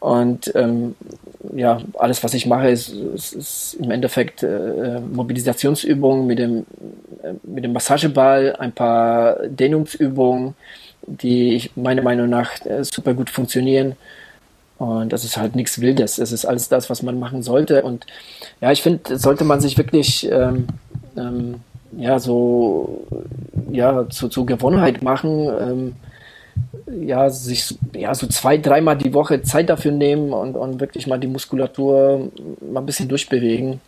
[0.00, 0.94] Und ähm,
[1.54, 6.66] ja, alles, was ich mache, ist, ist, ist im Endeffekt äh, Mobilisationsübungen mit dem,
[7.22, 10.54] äh, mit dem Massageball, ein paar Dehnungsübungen,
[11.08, 13.96] die meiner Meinung nach äh, super gut funktionieren.
[14.78, 16.18] Und das ist halt nichts Wildes.
[16.18, 17.82] Es ist alles das, was man machen sollte.
[17.82, 18.06] Und
[18.60, 20.68] ja, ich finde, sollte man sich wirklich ähm,
[21.16, 21.60] ähm,
[21.96, 23.06] ja so
[23.70, 25.48] ja zu, zur Gewohnheit machen.
[25.60, 25.96] Ähm,
[27.06, 31.18] ja, sich ja so zwei, dreimal die Woche Zeit dafür nehmen und, und wirklich mal
[31.18, 32.30] die Muskulatur
[32.60, 33.80] mal ein bisschen durchbewegen,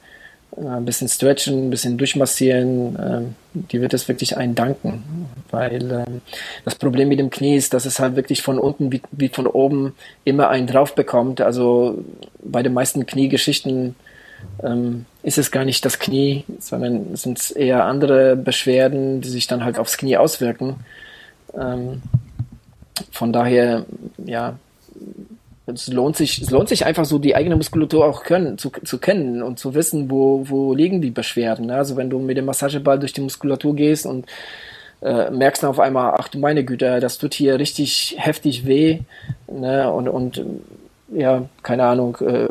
[0.57, 5.27] ein bisschen stretchen, ein bisschen durchmassieren, ähm, die wird es wirklich einen danken.
[5.51, 6.21] Weil ähm,
[6.65, 9.95] das Problem mit dem Knie ist, dass es halt wirklich von unten wie, von oben
[10.25, 11.41] immer einen drauf bekommt.
[11.41, 12.05] Also
[12.43, 13.95] bei den meisten Kniegeschichten
[14.63, 19.47] ähm, ist es gar nicht das Knie, sondern sind es eher andere Beschwerden, die sich
[19.47, 20.77] dann halt aufs Knie auswirken.
[21.53, 23.85] Von daher,
[24.25, 24.57] ja,
[25.73, 28.99] es lohnt sich, es lohnt sich einfach so die eigene Muskulatur auch können, zu, zu
[28.99, 31.67] kennen und zu wissen, wo, wo liegen die Beschwerden.
[31.67, 31.77] Ne?
[31.77, 34.27] Also wenn du mit dem Massageball durch die Muskulatur gehst und
[35.03, 39.01] äh, merkst dann auf einmal, ach du meine Güte, das tut hier richtig heftig weh,
[39.49, 39.91] ne?
[39.91, 40.45] Und, und
[41.13, 42.49] ja, keine Ahnung, äh,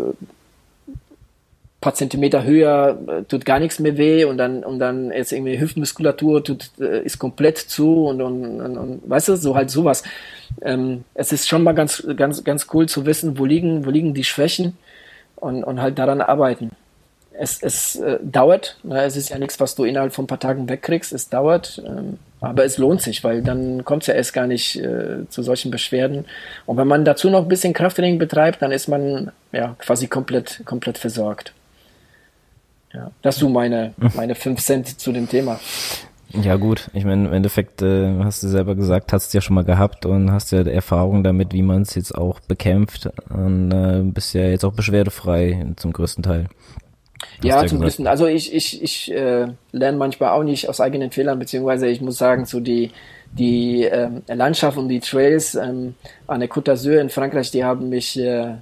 [1.82, 5.59] paar Zentimeter höher äh, tut gar nichts mehr weh und dann und dann jetzt irgendwie
[5.59, 10.03] Hüftmuskulatur tut äh, ist komplett zu und, und, und, und weißt du so halt sowas.
[10.61, 14.13] Ähm, es ist schon mal ganz ganz ganz cool zu wissen wo liegen wo liegen
[14.13, 14.77] die Schwächen
[15.38, 16.71] und, und halt daran arbeiten.
[17.32, 19.01] Es, es äh, dauert ne?
[19.03, 22.19] es ist ja nichts was du innerhalb von ein paar Tagen wegkriegst es dauert ähm,
[22.41, 25.71] aber es lohnt sich weil dann kommt es ja erst gar nicht äh, zu solchen
[25.71, 26.25] Beschwerden.
[26.65, 30.63] Und wenn man dazu noch ein bisschen Krafttraining betreibt dann ist man ja quasi komplett
[30.65, 31.53] komplett versorgt
[32.94, 35.60] ja, das du meine, meine fünf Cent zu dem Thema.
[36.32, 39.56] Ja gut, ich meine, im Endeffekt äh, hast du selber gesagt, hast du ja schon
[39.56, 44.02] mal gehabt und hast ja Erfahrung damit, wie man es jetzt auch bekämpft und äh,
[44.04, 46.48] bist ja jetzt auch beschwerdefrei zum größten Teil.
[47.42, 48.06] Ja, zum größten.
[48.06, 52.18] Also ich, ich, ich äh, lerne manchmal auch nicht aus eigenen Fehlern, beziehungsweise ich muss
[52.18, 52.92] sagen, so die,
[53.32, 55.96] die äh, Landschaft und die Trails ähm,
[56.28, 58.54] an der Côte d'Azur in Frankreich, die haben mich äh,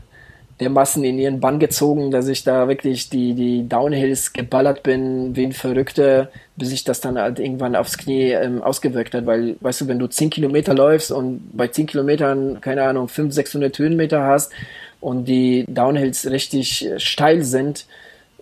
[0.60, 5.46] dermaßen in ihren Bann gezogen, dass ich da wirklich die, die Downhills geballert bin, wie
[5.46, 9.82] ein Verrückter, bis sich das dann halt irgendwann aufs Knie ähm, ausgewirkt hat, weil, weißt
[9.82, 14.24] du, wenn du 10 Kilometer läufst und bei 10 Kilometern, keine Ahnung, 500, 600 Höhenmeter
[14.24, 14.52] hast
[15.00, 17.86] und die Downhills richtig steil sind,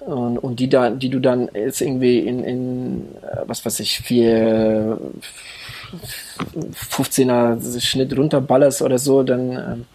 [0.05, 3.99] und, und die da, die du dann jetzt irgendwie in, in äh, was weiß ich,
[3.99, 4.99] vier
[6.91, 9.85] 15er Schnitt runterballerst oder so, dann ähm,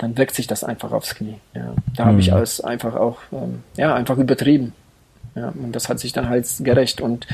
[0.00, 1.36] dann wirkt sich das einfach aufs Knie.
[1.54, 1.74] Ja.
[1.94, 2.36] Da habe ich mhm.
[2.36, 4.72] alles einfach auch, ähm, ja, einfach übertrieben.
[5.34, 7.00] Ja, und das hat sich dann halt gerecht.
[7.00, 7.26] Und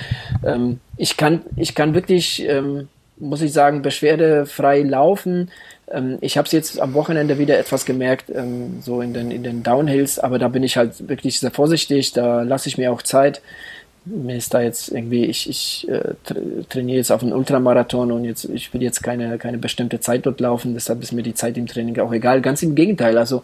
[0.45, 2.89] ähm, ich kann, ich kann wirklich, ähm,
[3.19, 5.51] muss ich sagen, beschwerdefrei laufen.
[5.91, 9.45] Ähm, ich habe es jetzt am Wochenende wieder etwas gemerkt, ähm, so in den, in
[9.45, 13.03] den Downhills, aber da bin ich halt wirklich sehr vorsichtig, da lasse ich mir auch
[13.03, 13.41] Zeit
[14.07, 16.15] mir ist da jetzt irgendwie, ich, ich äh,
[16.69, 20.41] trainiere jetzt auf einen Ultramarathon und jetzt, ich will jetzt keine, keine bestimmte Zeit dort
[20.41, 22.41] laufen, deshalb ist mir die Zeit im Training auch egal.
[22.41, 23.43] Ganz im Gegenteil, also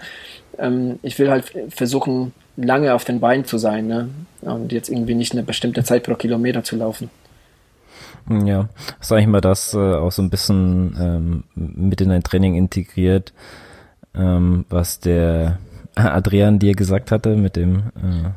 [0.58, 4.08] ähm, ich will halt versuchen, lange auf den Beinen zu sein ne?
[4.42, 7.10] und jetzt irgendwie nicht eine bestimmte Zeit pro Kilometer zu laufen.
[8.28, 8.68] Ja,
[9.00, 13.32] sag ich mal, das äh, auch so ein bisschen ähm, mit in dein Training integriert,
[14.14, 15.58] ähm, was der
[15.96, 18.30] Adrian dir gesagt hatte mit dem äh,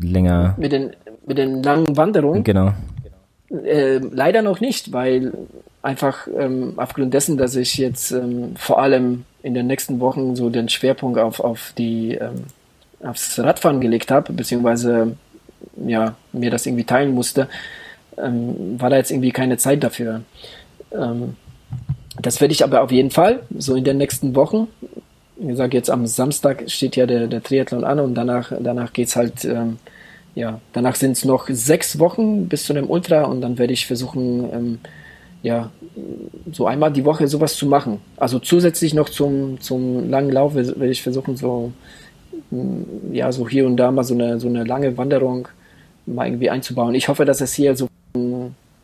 [0.00, 0.54] länger.
[0.58, 0.90] Mit den,
[1.26, 2.44] mit den langen Wanderungen?
[2.44, 2.72] Genau.
[3.50, 5.32] Äh, leider noch nicht, weil
[5.82, 10.48] einfach ähm, aufgrund dessen, dass ich jetzt ähm, vor allem in den nächsten Wochen so
[10.48, 12.44] den Schwerpunkt auf, auf die ähm,
[13.02, 15.16] aufs Radfahren gelegt habe, beziehungsweise
[15.86, 17.48] ja, mir das irgendwie teilen musste,
[18.16, 20.22] ähm, war da jetzt irgendwie keine Zeit dafür.
[20.92, 21.36] Ähm,
[22.20, 24.68] das werde ich aber auf jeden Fall, so in den nächsten Wochen,
[25.42, 29.16] wie gesagt, jetzt am Samstag steht ja der, der Triathlon an und danach, danach geht's
[29.16, 29.78] halt, ähm,
[30.34, 33.86] ja, danach sind es noch sechs Wochen bis zu dem Ultra und dann werde ich
[33.86, 34.78] versuchen, ähm,
[35.42, 35.70] ja,
[36.52, 38.00] so einmal die Woche sowas zu machen.
[38.16, 41.72] Also zusätzlich noch zum, zum langen Lauf werde ich versuchen, so,
[42.50, 45.48] mm, ja, so hier und da mal so eine, so eine lange Wanderung
[46.06, 46.94] mal irgendwie einzubauen.
[46.94, 47.88] Ich hoffe, dass es hier so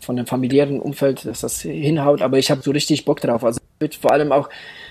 [0.01, 3.45] von dem familiären Umfeld, dass das hinhaut, aber ich habe so richtig Bock drauf.
[3.45, 4.49] Also würde vor allem auch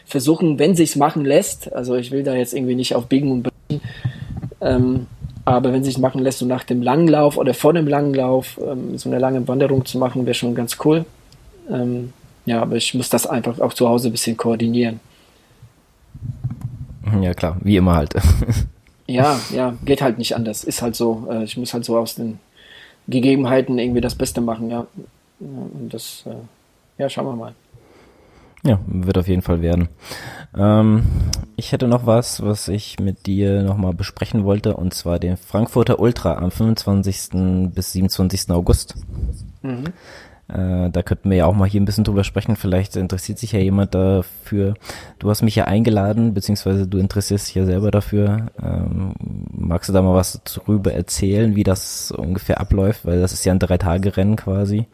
[0.07, 3.43] versuchen, wenn sich's machen lässt, also ich will da jetzt irgendwie nicht auf Biegen und
[3.43, 3.81] Brechen,
[4.61, 5.07] ähm,
[5.43, 8.59] aber wenn sich's machen lässt, so nach dem langen Lauf oder vor dem langen Lauf
[8.65, 11.05] ähm, so eine lange Wanderung zu machen, wäre schon ganz cool.
[11.69, 12.13] Ähm,
[12.45, 15.01] ja, aber ich muss das einfach auch zu Hause ein bisschen koordinieren.
[17.21, 18.13] Ja, klar, wie immer halt.
[19.07, 20.63] ja, ja, geht halt nicht anders.
[20.63, 21.27] Ist halt so.
[21.29, 22.39] Äh, ich muss halt so aus den
[23.07, 24.87] Gegebenheiten irgendwie das Beste machen, ja.
[25.39, 27.53] Und das, äh, ja, schauen wir mal.
[28.63, 29.89] Ja, wird auf jeden Fall werden.
[30.55, 31.03] Ähm,
[31.55, 35.99] ich hätte noch was, was ich mit dir nochmal besprechen wollte, und zwar den Frankfurter
[35.99, 37.73] Ultra am 25.
[37.73, 38.49] bis 27.
[38.51, 38.95] August.
[39.61, 39.85] Mhm.
[40.47, 42.55] Äh, da könnten wir ja auch mal hier ein bisschen drüber sprechen.
[42.55, 44.75] Vielleicht interessiert sich ja jemand dafür.
[45.19, 48.47] Du hast mich ja eingeladen, beziehungsweise du interessierst dich ja selber dafür.
[48.61, 49.13] Ähm,
[49.51, 53.05] magst du da mal was drüber erzählen, wie das ungefähr abläuft?
[53.05, 54.87] Weil das ist ja ein Drei-Tage-Rennen quasi.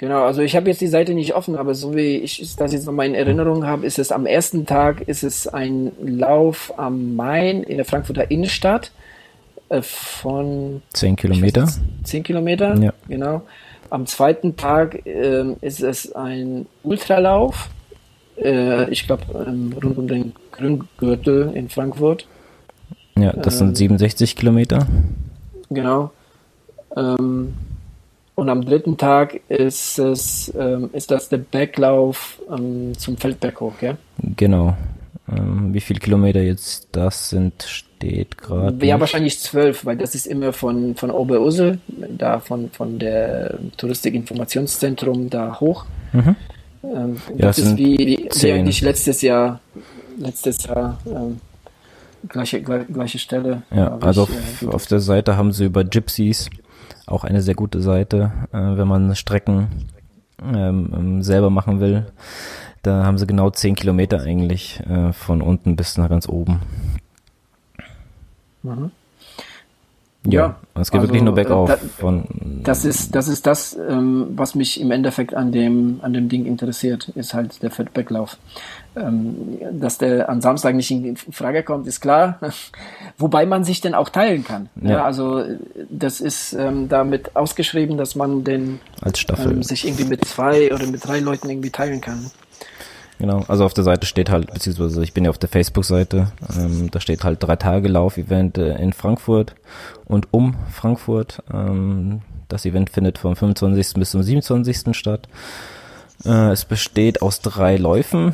[0.00, 2.86] Genau, also ich habe jetzt die Seite nicht offen, aber so wie ich das jetzt
[2.86, 7.62] nochmal in Erinnerung habe, ist es am ersten Tag ist es ein Lauf am Main
[7.62, 8.92] in der Frankfurter Innenstadt
[9.68, 11.68] äh, von 10 Kilometer.
[12.04, 12.94] 10 Kilometer, ja.
[13.08, 13.42] genau.
[13.90, 17.68] Am zweiten Tag äh, ist es ein Ultralauf,
[18.38, 22.26] äh, ich glaube ähm, rund um den Grüngürtel in Frankfurt.
[23.18, 24.86] Ja, das sind 67 ähm, Kilometer.
[25.68, 26.10] Genau.
[26.96, 27.52] Ähm,
[28.40, 33.74] und am dritten Tag ist es ähm, ist das der Berglauf ähm, zum Feldberg hoch,
[33.82, 33.98] ja?
[34.36, 34.78] Genau.
[35.30, 38.84] Ähm, wie viele Kilometer jetzt das sind, steht gerade.
[38.86, 39.00] Ja, nicht.
[39.00, 41.80] wahrscheinlich zwölf, weil das ist immer von, von Oberursel,
[42.16, 45.84] da von, von der Touristikinformationszentrum da hoch.
[46.14, 46.36] Mhm.
[46.82, 49.60] Ähm, ja, das ist wie, wie, wie, eigentlich letztes Jahr,
[50.16, 51.40] letztes Jahr ähm,
[52.26, 53.64] gleiche, gleiche Stelle.
[53.70, 56.48] Ja, also ich, auf, äh, auf der Seite haben sie über Gypsies
[57.10, 59.68] auch eine sehr gute Seite, äh, wenn man Strecken
[60.42, 62.06] ähm, ähm, selber machen will.
[62.82, 66.60] Da haben sie genau zehn Kilometer eigentlich äh, von unten bis nach ganz oben.
[68.62, 68.90] Mhm.
[70.26, 71.70] Ja, ja, es geht also, wirklich nur bergauf.
[71.70, 72.24] Äh, da, von,
[72.62, 76.44] das ist das, ist das ähm, was mich im Endeffekt an dem, an dem Ding
[76.44, 78.36] interessiert, ist halt der Feedbacklauf.
[78.96, 82.38] Ähm, dass der an Samstag nicht in Frage kommt, ist klar.
[83.18, 84.68] Wobei man sich denn auch teilen kann.
[84.82, 84.90] Ja.
[84.90, 85.42] ja also
[85.88, 90.74] das ist ähm, damit ausgeschrieben, dass man den als Staffel ähm, sich irgendwie mit zwei
[90.74, 92.30] oder mit drei Leuten irgendwie teilen kann.
[93.20, 96.90] Genau, also auf der Seite steht halt, beziehungsweise ich bin ja auf der Facebook-Seite, ähm,
[96.90, 99.54] da steht halt drei Tage Lauf-Event äh, in Frankfurt
[100.06, 101.42] und um Frankfurt.
[101.52, 103.94] Ähm, das Event findet vom 25.
[104.00, 104.96] bis zum 27.
[104.96, 105.28] statt.
[106.24, 108.32] Äh, es besteht aus drei Läufen,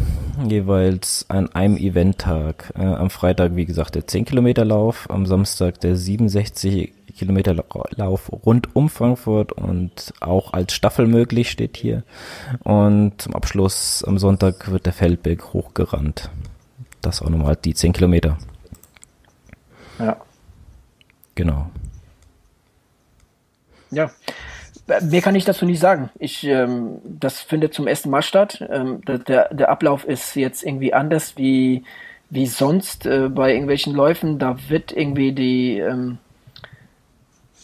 [0.48, 2.72] jeweils an einem Eventtag.
[2.78, 7.54] Äh, am Freitag, wie gesagt, der 10 Kilometer Lauf, am Samstag der 67 Kilometer
[7.96, 12.04] Lauf rund um Frankfurt und auch als Staffel möglich steht hier.
[12.62, 16.30] Und zum Abschluss am Sonntag wird der Feldberg hochgerannt.
[17.00, 18.38] Das auch nochmal die 10 Kilometer.
[19.98, 20.16] Ja.
[21.34, 21.70] Genau.
[23.90, 24.10] Ja.
[25.02, 26.10] Mehr kann ich dazu nicht sagen.
[26.18, 28.64] Ich, ähm, das findet zum ersten Mal statt.
[28.70, 31.82] Ähm, der, der Ablauf ist jetzt irgendwie anders wie,
[32.30, 34.38] wie sonst äh, bei irgendwelchen Läufen.
[34.38, 36.18] Da wird irgendwie die, ähm,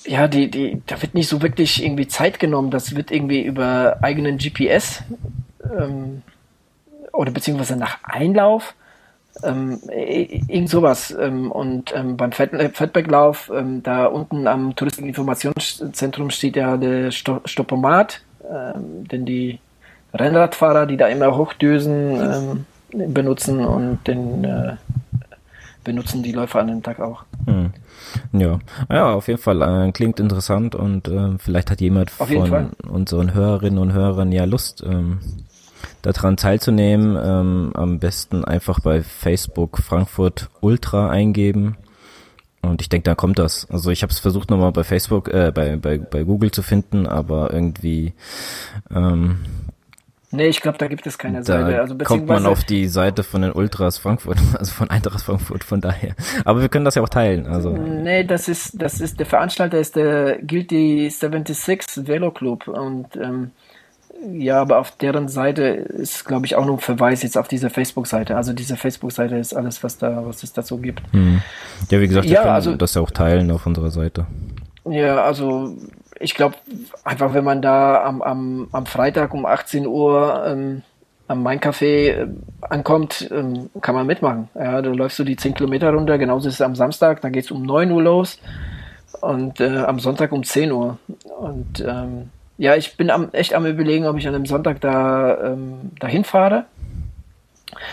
[0.04, 2.70] ja, die, die, da wird nicht so wirklich irgendwie Zeit genommen.
[2.70, 5.02] Das wird irgendwie über eigenen GPS
[5.64, 6.22] ähm,
[7.12, 8.74] oder beziehungsweise nach Einlauf.
[9.42, 11.16] Ähm, irgend sowas.
[11.18, 17.40] Ähm, und ähm, beim äh, Feedbacklauf, ähm, da unten am Touristeninformationszentrum steht ja der Sto
[17.46, 19.58] Stoppomat, ähm, denn die
[20.12, 24.76] Rennradfahrer, die da immer hochdüsen, ähm, benutzen und den äh,
[25.82, 27.24] benutzen die Läufer an dem Tag auch.
[27.46, 27.70] Hm.
[28.32, 28.58] Ja,
[28.90, 33.78] ja, auf jeden Fall äh, klingt interessant und äh, vielleicht hat jemand von unseren Hörerinnen
[33.78, 35.20] und Hörern ja Lust, ähm,
[36.02, 37.16] daran teilzunehmen.
[37.22, 41.76] Ähm, am besten einfach bei Facebook Frankfurt Ultra eingeben.
[42.60, 43.68] Und ich denke, da kommt das.
[43.70, 47.06] Also ich habe es versucht nochmal bei Facebook, äh, bei, bei, bei Google zu finden,
[47.06, 48.12] aber irgendwie
[48.94, 49.40] ähm,
[50.34, 51.80] Nee, ich glaube, da gibt es keine da Seite.
[51.80, 55.82] Also kommt man auf die Seite von den Ultras Frankfurt, also von Eintracht Frankfurt, von
[55.82, 56.14] daher.
[56.46, 57.46] Aber wir können das ja auch teilen.
[57.46, 57.70] Also.
[57.70, 63.50] Nee, das ist, das ist, der Veranstalter ist der Guilty 76 Velo Club und ähm,
[64.32, 67.70] ja, aber auf deren Seite ist, glaube ich, auch noch ein Verweis jetzt auf diese
[67.70, 68.36] Facebook-Seite.
[68.36, 71.02] Also diese Facebook-Seite ist alles, was da, was es dazu gibt.
[71.12, 71.42] Hm.
[71.90, 74.26] Ja, wie gesagt, wir ja, können also, das ja auch teilen auf unserer Seite.
[74.84, 75.76] Ja, also
[76.22, 76.56] ich glaube,
[77.04, 80.82] einfach wenn man da am, am, am Freitag um 18 Uhr ähm,
[81.28, 82.26] am Main Café äh,
[82.60, 84.48] ankommt, ähm, kann man mitmachen.
[84.54, 87.44] Ja, da läufst du die 10 Kilometer runter, genauso ist es am Samstag, da geht
[87.44, 88.38] es um 9 Uhr los
[89.20, 90.98] und äh, am Sonntag um 10 Uhr.
[91.38, 95.52] Und ähm, ja, ich bin am, echt am überlegen, ob ich an dem Sonntag da
[95.52, 96.66] ähm, dahin fahre.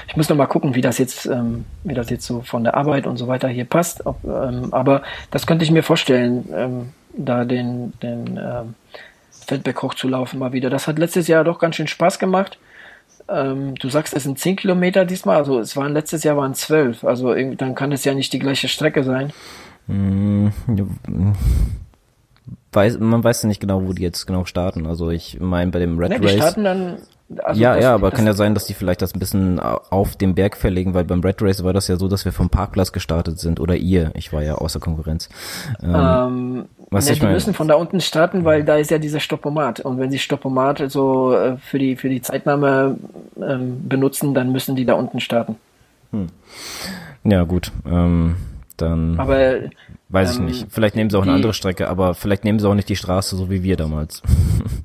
[0.07, 2.75] Ich muss noch mal gucken, wie das jetzt, ähm, wie das jetzt so von der
[2.75, 4.05] Arbeit und so weiter hier passt.
[4.05, 8.75] Ob, ähm, aber das könnte ich mir vorstellen, ähm, da den, den ähm,
[9.31, 10.69] Feldberg hochzulaufen mal wieder.
[10.69, 12.57] Das hat letztes Jahr doch ganz schön Spaß gemacht.
[13.27, 17.03] Ähm, du sagst, es sind 10 Kilometer diesmal, also es waren letztes Jahr waren 12,
[17.03, 19.31] also dann kann es ja nicht die gleiche Strecke sein.
[19.87, 20.47] Mm,
[22.71, 24.85] weiß, man weiß ja nicht genau, wo die jetzt genau starten.
[24.85, 26.31] Also ich meine bei dem Red ne, Race.
[26.33, 26.97] Die starten dann
[27.43, 30.15] Also ja, das- ja, aber kann ja sein, dass die vielleicht das ein bisschen auf
[30.15, 32.91] dem Berg verlegen, weil beim Red Race war das ja so, dass wir vom Parkplatz
[32.91, 34.11] gestartet sind oder ihr.
[34.15, 35.29] Ich war ja außer Konkurrenz.
[35.81, 38.89] Ähm, Ähm, Was ja, ich die mein- müssen von da unten starten, weil da ist
[38.91, 39.79] ja dieser Stoppomat.
[39.81, 42.97] Und wenn sie Stoppomat so äh, für die für die Zeitnahme
[43.39, 45.55] ähm, benutzen, dann müssen die da unten starten.
[47.23, 47.71] ja, gut.
[47.85, 48.35] Ähm,
[48.77, 49.37] dann Aber
[50.09, 50.65] weiß ich ähm, nicht.
[50.69, 52.95] Vielleicht nehmen sie auch eine die- andere Strecke, aber vielleicht nehmen sie auch nicht die
[52.95, 54.23] Straße, so wie wir damals.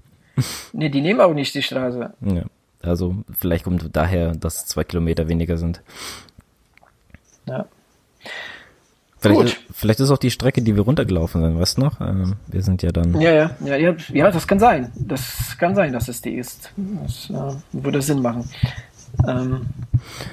[0.73, 2.13] nee, die nehmen auch nicht die Straße.
[2.21, 2.43] ja.
[2.83, 5.81] Also vielleicht kommt daher, dass zwei Kilometer weniger sind.
[7.47, 7.65] Ja.
[9.25, 9.47] Vielleicht, Gut.
[9.47, 11.99] ist, vielleicht ist auch die Strecke, die wir runtergelaufen sind, weißt du noch?
[11.99, 13.19] Ähm, wir sind ja dann.
[13.23, 14.93] Ja, ja, ja, ja, ja, das kann sein.
[14.97, 16.71] Das kann sein, dass es die ist.
[16.77, 18.47] Das äh, würde Sinn machen.
[19.27, 19.63] Ähm,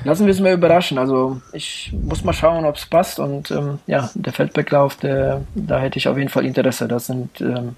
[0.03, 0.97] lassen wir es mal überraschen.
[0.97, 3.17] Also ich muss mal schauen, ob es passt.
[3.19, 6.89] Und ähm, ja, der Feldberglauf, der, da hätte ich auf jeden Fall Interesse.
[6.89, 7.77] Das sind ähm,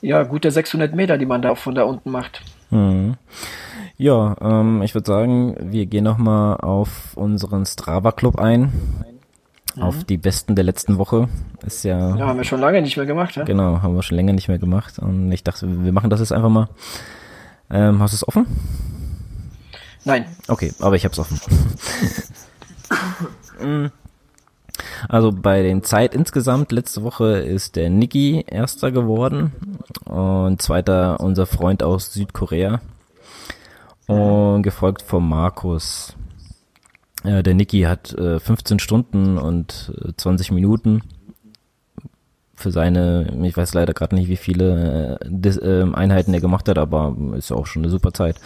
[0.00, 2.42] ja gute 600 Meter, die man da von da unten macht.
[2.70, 3.14] Mhm.
[3.96, 8.72] Ja, ähm, ich würde sagen, wir gehen nochmal auf unseren Strava-Club ein.
[9.80, 11.28] Auf die Besten der letzten Woche.
[11.66, 13.36] Ist ja, Ja, haben wir schon lange nicht mehr gemacht.
[13.36, 13.44] Ja?
[13.44, 14.98] genau, haben wir schon länger nicht mehr gemacht.
[14.98, 16.68] Und ich dachte, wir machen das jetzt einfach mal.
[17.70, 18.46] Ähm, hast du es offen?
[20.04, 20.26] Nein.
[20.48, 21.40] Okay, aber ich hab's offen.
[25.08, 29.52] Also bei den Zeit insgesamt letzte Woche ist der Niki erster geworden
[30.04, 32.80] und zweiter unser Freund aus Südkorea
[34.06, 36.14] und gefolgt von Markus.
[37.24, 41.00] Ja, der Niki hat äh, 15 Stunden und äh, 20 Minuten
[42.54, 46.68] für seine, ich weiß leider gerade nicht, wie viele äh, Dis, äh, Einheiten er gemacht
[46.68, 48.36] hat, aber ist ja auch schon eine super Zeit.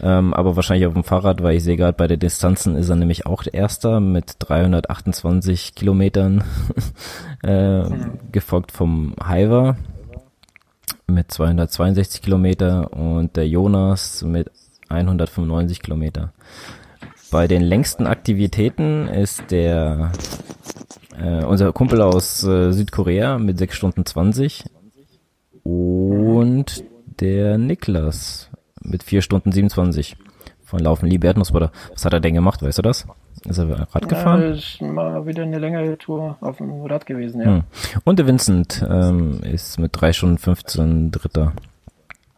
[0.00, 2.96] Ähm, aber wahrscheinlich auf dem Fahrrad, weil ich sehe gerade bei der Distanzen ist er
[2.96, 6.44] nämlich auch der Erster mit 328 Kilometern,
[7.42, 7.84] äh,
[8.32, 9.76] gefolgt vom Hiver
[11.06, 14.50] mit 262 Kilometer und der Jonas mit
[14.88, 16.32] 195 Kilometer.
[17.30, 20.12] Bei den längsten Aktivitäten ist der
[21.20, 24.64] äh, unser Kumpel aus äh, Südkorea mit 6 Stunden 20
[25.62, 26.84] und
[27.20, 28.50] der Niklas
[28.80, 30.16] mit 4 Stunden 27
[30.64, 31.70] von Laufen Liebe Erdnussbutter.
[31.92, 33.06] Was hat er denn gemacht, weißt du das?
[33.44, 34.42] Ist er Rad Ja, gefahren?
[34.54, 37.46] ist mal wieder eine längere Tour auf dem Rad gewesen, ja.
[37.46, 37.62] Hm.
[38.04, 41.52] Und der Vincent ähm, ist mit 3 Stunden 15 Dritter.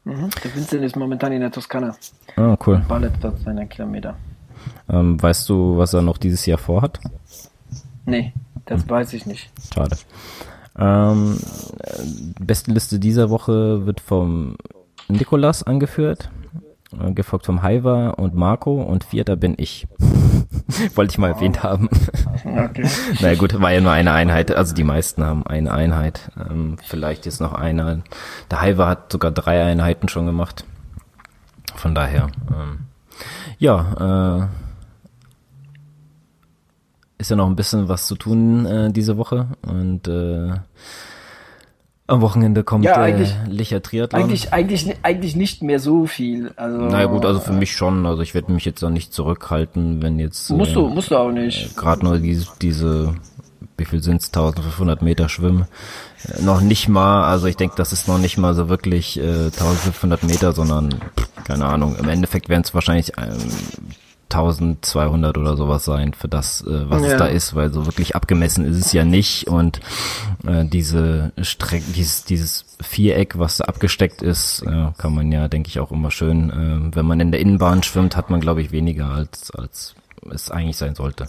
[0.05, 0.31] Mhm.
[0.43, 1.95] Der Vincent ist momentan in der Toskana.
[2.37, 2.83] Ah, cool.
[2.89, 4.17] Ballert dort seine Kilometer.
[4.89, 7.01] Ähm, weißt du, was er noch dieses Jahr vorhat?
[8.07, 8.33] Nee,
[8.67, 9.51] das weiß ich nicht.
[9.73, 9.97] Schade.
[10.79, 11.39] Ähm,
[11.79, 12.03] äh,
[12.41, 14.57] beste Liste dieser Woche wird vom
[15.09, 16.31] Nikolas angeführt,
[16.99, 19.87] äh, gefolgt vom Haiva und Marco und vierter bin ich.
[20.95, 21.89] Wollte ich mal erwähnt haben.
[22.45, 22.89] Okay.
[23.21, 26.31] naja gut, war ja nur eine Einheit, also die meisten haben eine Einheit.
[26.39, 28.03] Ähm, vielleicht ist noch eine.
[28.51, 30.65] Der Haiva hat sogar drei Einheiten schon gemacht.
[31.75, 32.87] Von daher, ähm,
[33.59, 34.49] ja, äh,
[37.19, 40.53] ist ja noch ein bisschen was zu tun äh, diese Woche und äh,
[42.07, 44.23] am Wochenende kommt Ja, eigentlich- Licher Triathlon.
[44.23, 46.51] Eigentlich, eigentlich, eigentlich nicht mehr so viel.
[46.57, 48.05] Also, naja gut, also für mich schon.
[48.05, 51.17] Also ich werde mich jetzt da nicht zurückhalten, wenn jetzt Musst äh, du, musst du
[51.17, 51.77] auch nicht.
[51.77, 53.15] gerade nur diese, diese,
[53.77, 55.67] wie viel sind's, 1500 Meter schwimmen.
[56.41, 60.23] Noch nicht mal, also ich denke, das ist noch nicht mal so wirklich äh, 1500
[60.23, 63.39] Meter, sondern, pff, keine Ahnung, im Endeffekt werden es wahrscheinlich ähm,
[64.29, 67.09] 1200 oder sowas sein für das, äh, was Ja.
[67.13, 69.81] es da ist, weil so wirklich abgemessen ist es ja nicht und
[70.47, 75.69] äh, diese Strecke, dieses, dieses Viereck, was da abgesteckt ist, äh, kann man ja, denke
[75.69, 78.71] ich, auch immer schön, äh, wenn man in der Innenbahn schwimmt, hat man, glaube ich,
[78.71, 79.95] weniger als, als
[80.31, 81.27] es eigentlich sein sollte.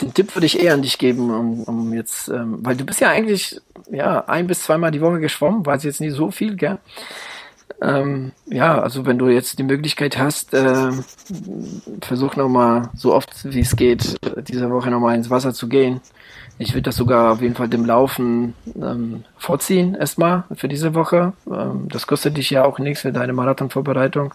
[0.00, 3.00] Den Tipp würde ich eher an dich geben, um, um jetzt, ähm, weil du bist
[3.00, 6.78] ja eigentlich ja ein bis zweimal die Woche geschwommen, weiß jetzt nicht so viel, gell?
[7.82, 10.90] Ähm, ja, also wenn du jetzt die Möglichkeit hast, äh,
[12.00, 14.16] versuch nochmal so oft wie es geht,
[14.48, 16.00] diese Woche nochmal ins Wasser zu gehen.
[16.58, 21.34] Ich würde das sogar auf jeden Fall dem Laufen ähm, vorziehen, erstmal für diese Woche.
[21.50, 24.32] Ähm, das kostet dich ja auch nichts für deine Marathonvorbereitung.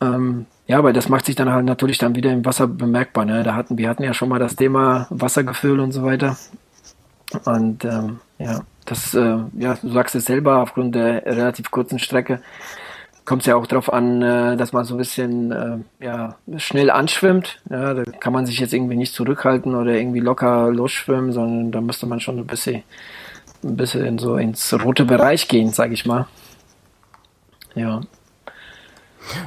[0.00, 3.24] Ähm, ja, weil das macht sich dann halt natürlich dann wieder im Wasser bemerkbar.
[3.24, 3.42] Ne?
[3.42, 6.36] Da hatten, wir hatten ja schon mal das Thema Wassergefühl und so weiter.
[7.44, 12.40] Und ähm, ja, das, äh, ja, du sagst es selber, aufgrund der relativ kurzen Strecke
[13.24, 16.90] kommt es ja auch darauf an, äh, dass man so ein bisschen äh, ja, schnell
[16.90, 17.60] anschwimmt.
[17.70, 21.80] Ja, da kann man sich jetzt irgendwie nicht zurückhalten oder irgendwie locker losschwimmen, sondern da
[21.80, 22.82] müsste man schon ein bisschen,
[23.62, 26.26] ein bisschen so ins rote Bereich gehen, sag ich mal.
[27.76, 28.00] Ja.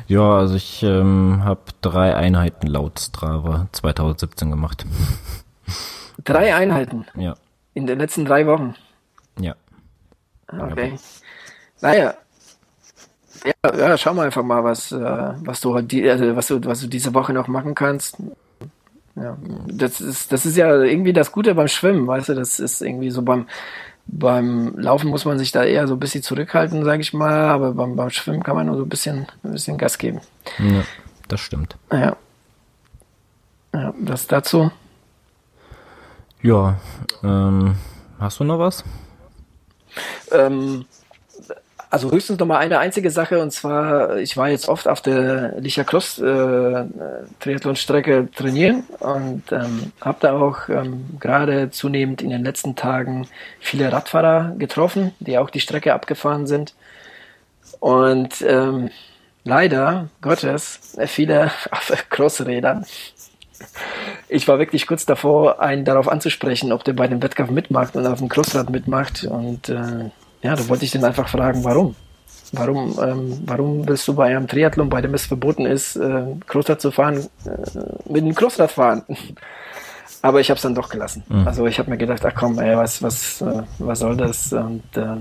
[0.08, 4.86] Ja, also ich ähm, habe drei Einheiten laut Strava 2017 gemacht.
[6.24, 7.34] Drei Einheiten Ja,
[7.74, 8.76] in den letzten drei Wochen.
[9.40, 9.56] ja.
[10.48, 10.94] Okay.
[11.82, 12.14] Naja,
[13.44, 16.80] Ja, ja, schau mal einfach mal, was, äh, was du die, also was du, was
[16.82, 18.18] du diese Woche noch machen kannst.
[19.16, 22.82] Ja, das ist, das ist ja irgendwie das Gute beim Schwimmen, weißt du, das ist
[22.82, 23.48] irgendwie so beim,
[24.06, 27.74] beim Laufen muss man sich da eher so ein bisschen zurückhalten, sage ich mal, aber
[27.74, 30.22] beim, beim Schwimmen kann man nur so ein bisschen, ein bisschen Gas geben.
[30.60, 30.84] Ja,
[31.28, 31.78] das stimmt.
[31.92, 32.16] Ja.
[33.74, 34.72] Ja, das dazu.
[36.42, 36.80] Ja,
[37.24, 37.76] ähm,
[38.20, 38.84] hast du noch was?
[40.32, 40.86] Ähm,
[41.94, 45.60] also höchstens noch mal eine einzige Sache und zwar, ich war jetzt oft auf der
[45.60, 46.86] Licher Cross äh,
[47.40, 53.28] Triathlon-Strecke trainieren und ähm, habe da auch ähm, gerade zunehmend in den letzten Tagen
[53.60, 56.74] viele Radfahrer getroffen, die auch die Strecke abgefahren sind.
[57.80, 58.90] Und ähm,
[59.44, 62.88] leider Gottes viele auf Crossrädern.
[64.30, 68.08] Ich war wirklich kurz davor, einen darauf anzusprechen, ob der bei dem Wettkampf mitmacht und
[68.08, 70.10] auf dem Crossrad mitmacht und äh,
[70.44, 71.96] ja, da wollte ich den einfach fragen, warum?
[72.52, 76.80] Warum, ähm, warum willst du bei einem Triathlon, bei dem es verboten ist, äh, Crossrad
[76.80, 79.04] zu fahren, äh, mit einem Crossrad fahren?
[80.22, 81.24] Aber ich habe es dann doch gelassen.
[81.28, 81.48] Mhm.
[81.48, 84.54] Also ich habe mir gedacht, ach komm, ey, was, was, äh, was soll das?
[84.54, 85.18] Und äh,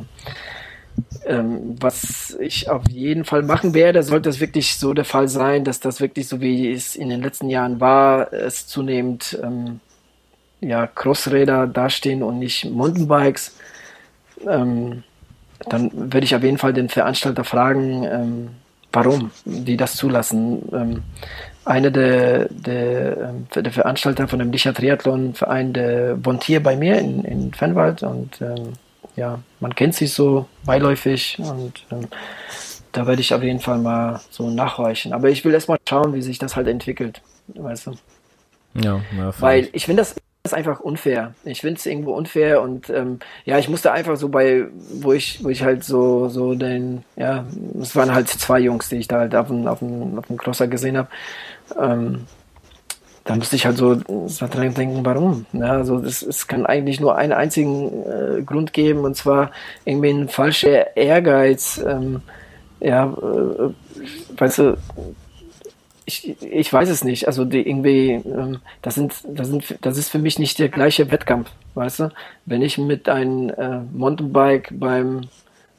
[1.27, 5.65] ähm, was ich auf jeden Fall machen werde, sollte es wirklich so der Fall sein,
[5.65, 9.81] dass das wirklich so wie es in den letzten Jahren war, es zunehmend ähm,
[10.61, 13.57] ja, Crossräder dastehen und nicht Mountainbikes.
[14.47, 15.03] Ähm,
[15.69, 18.49] dann würde ich auf jeden Fall den Veranstalter fragen, ähm,
[18.93, 20.69] warum die das zulassen.
[20.73, 21.03] Ähm,
[21.65, 26.77] einer der, der, ähm, der Veranstalter von dem Licher Triathlon Verein, der wohnt hier bei
[26.77, 28.73] mir in, in Fennwald und ähm,
[29.17, 32.09] ja, man kennt sich so beiläufig und ähm,
[32.93, 35.13] da werde ich auf jeden Fall mal so nachhorchen.
[35.13, 37.93] Aber ich will erst mal schauen, wie sich das halt entwickelt, weißt du.
[38.75, 40.15] Ja, ja Weil ich finde das
[40.45, 41.35] ist einfach unfair.
[41.45, 44.67] Ich finde es irgendwo unfair und ähm, ja, ich musste einfach so bei,
[45.01, 47.45] wo ich, wo ich halt so, so den, ja,
[47.81, 50.37] es waren halt zwei Jungs, die ich da halt auf dem, auf dem, auf dem
[50.39, 51.09] Crosser gesehen habe.
[51.81, 52.27] Ähm,
[53.23, 55.47] da musste ich halt so, dran denken, warum?
[55.53, 59.53] Ja, also es, es kann eigentlich nur einen einzigen äh, Grund geben und zwar
[59.85, 61.81] irgendwie ein falscher Ehrgeiz.
[61.87, 62.21] Ähm,
[62.81, 64.77] ja, äh, weißt du,
[66.07, 67.27] ich, ich weiß es nicht.
[67.27, 71.11] Also die irgendwie, ähm, das sind, das sind, das ist für mich nicht der gleiche
[71.11, 72.13] Wettkampf, weißt du?
[72.47, 75.23] Wenn ich mit einem äh, Mountainbike beim,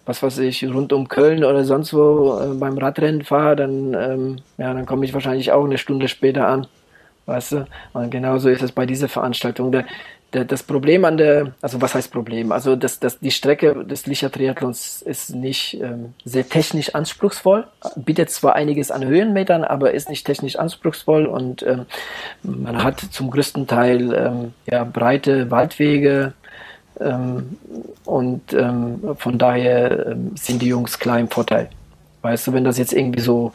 [0.06, 4.38] was weiß ich, rund um Köln oder sonst wo äh, beim Radrennen fahre, dann, ähm,
[4.58, 6.68] ja, dann komme ich wahrscheinlich auch eine Stunde später an,
[7.26, 7.68] weißt du?
[7.94, 9.72] Und genauso ist es bei dieser Veranstaltung.
[9.72, 9.86] Der,
[10.34, 12.52] das Problem an der, also was heißt Problem?
[12.52, 17.66] Also das, das, die Strecke des Licher Triathlons ist nicht ähm, sehr technisch anspruchsvoll,
[17.96, 21.86] bietet zwar einiges an Höhenmetern, aber ist nicht technisch anspruchsvoll und ähm,
[22.42, 26.34] man hat zum größten Teil ähm, ja, breite Waldwege
[27.00, 27.58] ähm,
[28.06, 31.70] und ähm, von daher ähm, sind die Jungs klar im Vorteil.
[32.22, 33.52] Weißt du, wenn das jetzt irgendwie so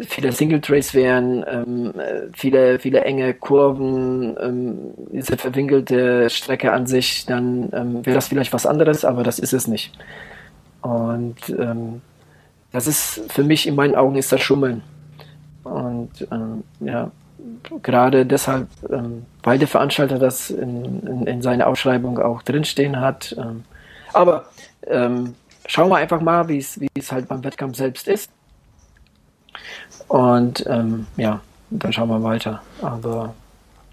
[0.00, 1.92] viele Single Trace wären, ähm,
[2.32, 4.76] viele, viele enge Kurven, ähm,
[5.12, 9.52] diese verwinkelte Strecke an sich, dann ähm, wäre das vielleicht was anderes, aber das ist
[9.52, 9.92] es nicht.
[10.80, 12.00] Und ähm,
[12.72, 14.82] das ist für mich in meinen Augen ist das Schummeln.
[15.64, 17.10] Und ähm, ja,
[17.82, 23.36] gerade deshalb, ähm, weil der Veranstalter das in, in, in seiner Ausschreibung auch drinstehen hat.
[24.12, 24.46] Aber
[25.66, 28.30] schauen wir einfach mal, wie es halt beim Wettkampf selbst ist.
[30.12, 31.40] Und ähm, ja,
[31.70, 32.60] dann schauen wir weiter.
[32.82, 33.32] Aber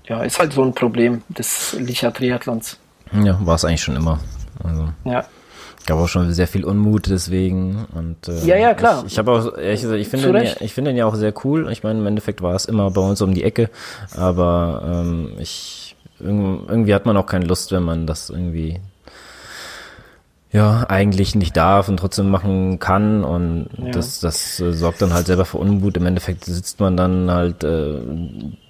[0.04, 2.78] ja, ist halt so ein Problem des Licher Triathlons.
[3.24, 4.20] Ja, war es eigentlich schon immer.
[4.62, 4.90] Also.
[5.06, 5.24] Ja.
[5.86, 9.32] Gab auch schon sehr viel Unmut deswegen und äh, ja ja klar ich, ich habe
[9.32, 11.82] auch ehrlich gesagt ich finde den, ja, ich finde den ja auch sehr cool ich
[11.82, 13.72] meine im Endeffekt war es immer bei uns um die Ecke
[14.16, 18.80] aber ähm, ich irgendwie hat man auch keine Lust wenn man das irgendwie
[20.52, 23.92] ja, eigentlich nicht darf und trotzdem machen kann und ja.
[23.92, 25.96] das, das äh, sorgt dann halt selber für Unmut.
[25.98, 28.02] Im Endeffekt sitzt man dann halt äh,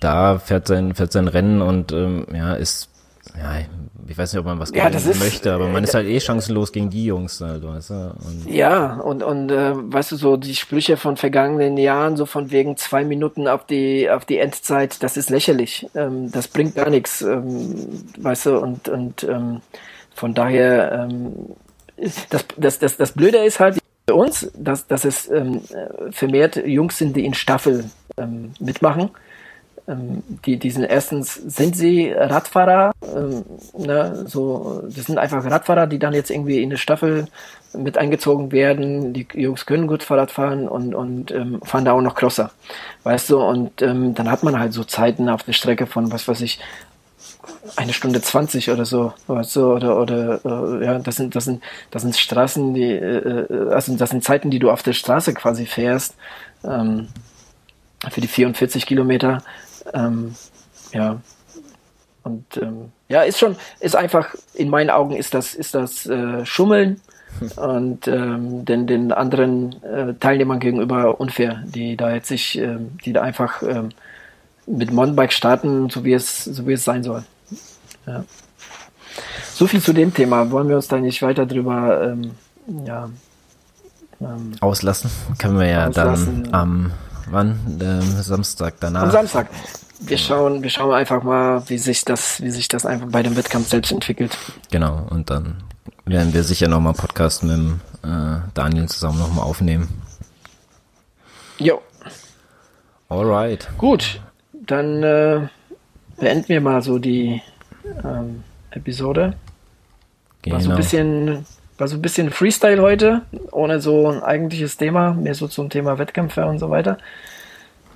[0.01, 2.89] da, fährt sein, fährt sein Rennen und ähm, ja, ist,
[3.38, 3.61] ja,
[4.10, 6.73] ich weiß nicht, ob man was ja, ist, möchte, aber man ist halt eh chancenlos
[6.73, 7.93] gegen die Jungs, halt, weißt du?
[7.93, 12.51] Und ja, und, und äh, weißt du, so die Sprüche von vergangenen Jahren, so von
[12.51, 15.88] wegen zwei Minuten auf die, auf die Endzeit, das ist lächerlich.
[15.95, 19.61] Ähm, das bringt gar nichts, ähm, weißt du, und, und ähm,
[20.14, 21.56] von daher ähm,
[22.30, 25.61] das, das, das, das Blöde ist halt für uns, dass, dass es ähm,
[26.11, 27.85] vermehrt Jungs sind, die in Staffel
[28.17, 29.11] ähm, mitmachen.
[29.88, 33.43] Ähm, die, die sind erstens sind sie Radfahrer, ähm,
[33.77, 37.27] ne, so, das sind einfach Radfahrer, die dann jetzt irgendwie in eine Staffel
[37.73, 39.13] mit eingezogen werden.
[39.13, 42.51] Die Jungs können gut Fahrrad fahren und, und ähm, fahren da auch noch Crosser.
[43.03, 46.27] Weißt du, und ähm, dann hat man halt so Zeiten auf der Strecke von, was
[46.27, 46.59] weiß ich,
[47.75, 51.63] eine Stunde zwanzig oder so, oder so, oder, oder, äh, ja, das sind, das sind,
[51.91, 55.33] das sind Straßen, die, äh, äh, also das sind Zeiten, die du auf der Straße
[55.33, 56.15] quasi fährst,
[56.63, 57.07] ähm,
[58.09, 59.41] für die 44 Kilometer,
[59.93, 60.35] ähm,
[60.93, 61.19] ja,
[62.23, 66.45] und ähm, ja, ist schon, ist einfach, in meinen Augen ist das, ist das äh,
[66.45, 67.01] Schummeln
[67.55, 73.13] und ähm, den, den anderen äh, Teilnehmern gegenüber unfair, die da jetzt sich, ähm, die
[73.13, 73.89] da einfach ähm,
[74.69, 77.23] mit Mountainbike starten, so wie es, so wie es sein soll.
[78.05, 78.23] Ja.
[79.53, 80.51] So viel zu dem Thema.
[80.51, 82.31] Wollen wir uns da nicht weiter drüber ähm,
[82.85, 83.09] ja,
[84.21, 85.09] ähm, auslassen?
[85.37, 86.43] Können wir ja auslassen.
[86.43, 86.91] dann am
[87.29, 87.79] wann?
[87.81, 89.03] Ähm, Samstag danach.
[89.03, 89.47] Am Samstag.
[90.01, 93.35] Wir schauen, wir schauen einfach mal, wie sich das, wie sich das einfach bei dem
[93.35, 94.37] Wettkampf selbst entwickelt.
[94.71, 95.57] Genau, und dann
[96.05, 99.89] werden wir sicher nochmal Podcast mit dem, äh, Daniel zusammen nochmal aufnehmen.
[101.57, 101.81] Jo.
[103.09, 103.67] Alright.
[103.77, 104.21] Gut,
[104.71, 105.47] dann äh,
[106.17, 107.41] beenden wir mal so die
[108.03, 109.33] ähm, Episode.
[110.41, 110.55] Genau.
[110.55, 110.77] War so ein genau.
[110.77, 111.45] bisschen,
[111.77, 115.97] war so ein bisschen Freestyle heute, ohne so ein eigentliches Thema, mehr so zum Thema
[115.97, 116.97] Wettkämpfe und so weiter.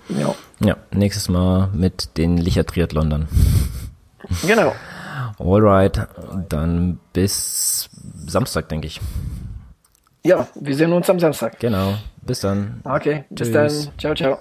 [0.09, 0.35] Ja.
[0.59, 3.27] Ja, nächstes Mal mit den Licher Triathlon dann.
[4.45, 4.73] Genau.
[5.39, 6.07] Alright,
[6.49, 7.89] dann bis
[8.25, 9.01] Samstag, denke ich.
[10.23, 11.59] Ja, wir sehen uns am Samstag.
[11.59, 11.95] Genau.
[12.21, 12.81] Bis dann.
[12.83, 13.85] Okay, bis Tschüss.
[13.85, 13.99] dann.
[13.99, 14.39] Ciao, ciao.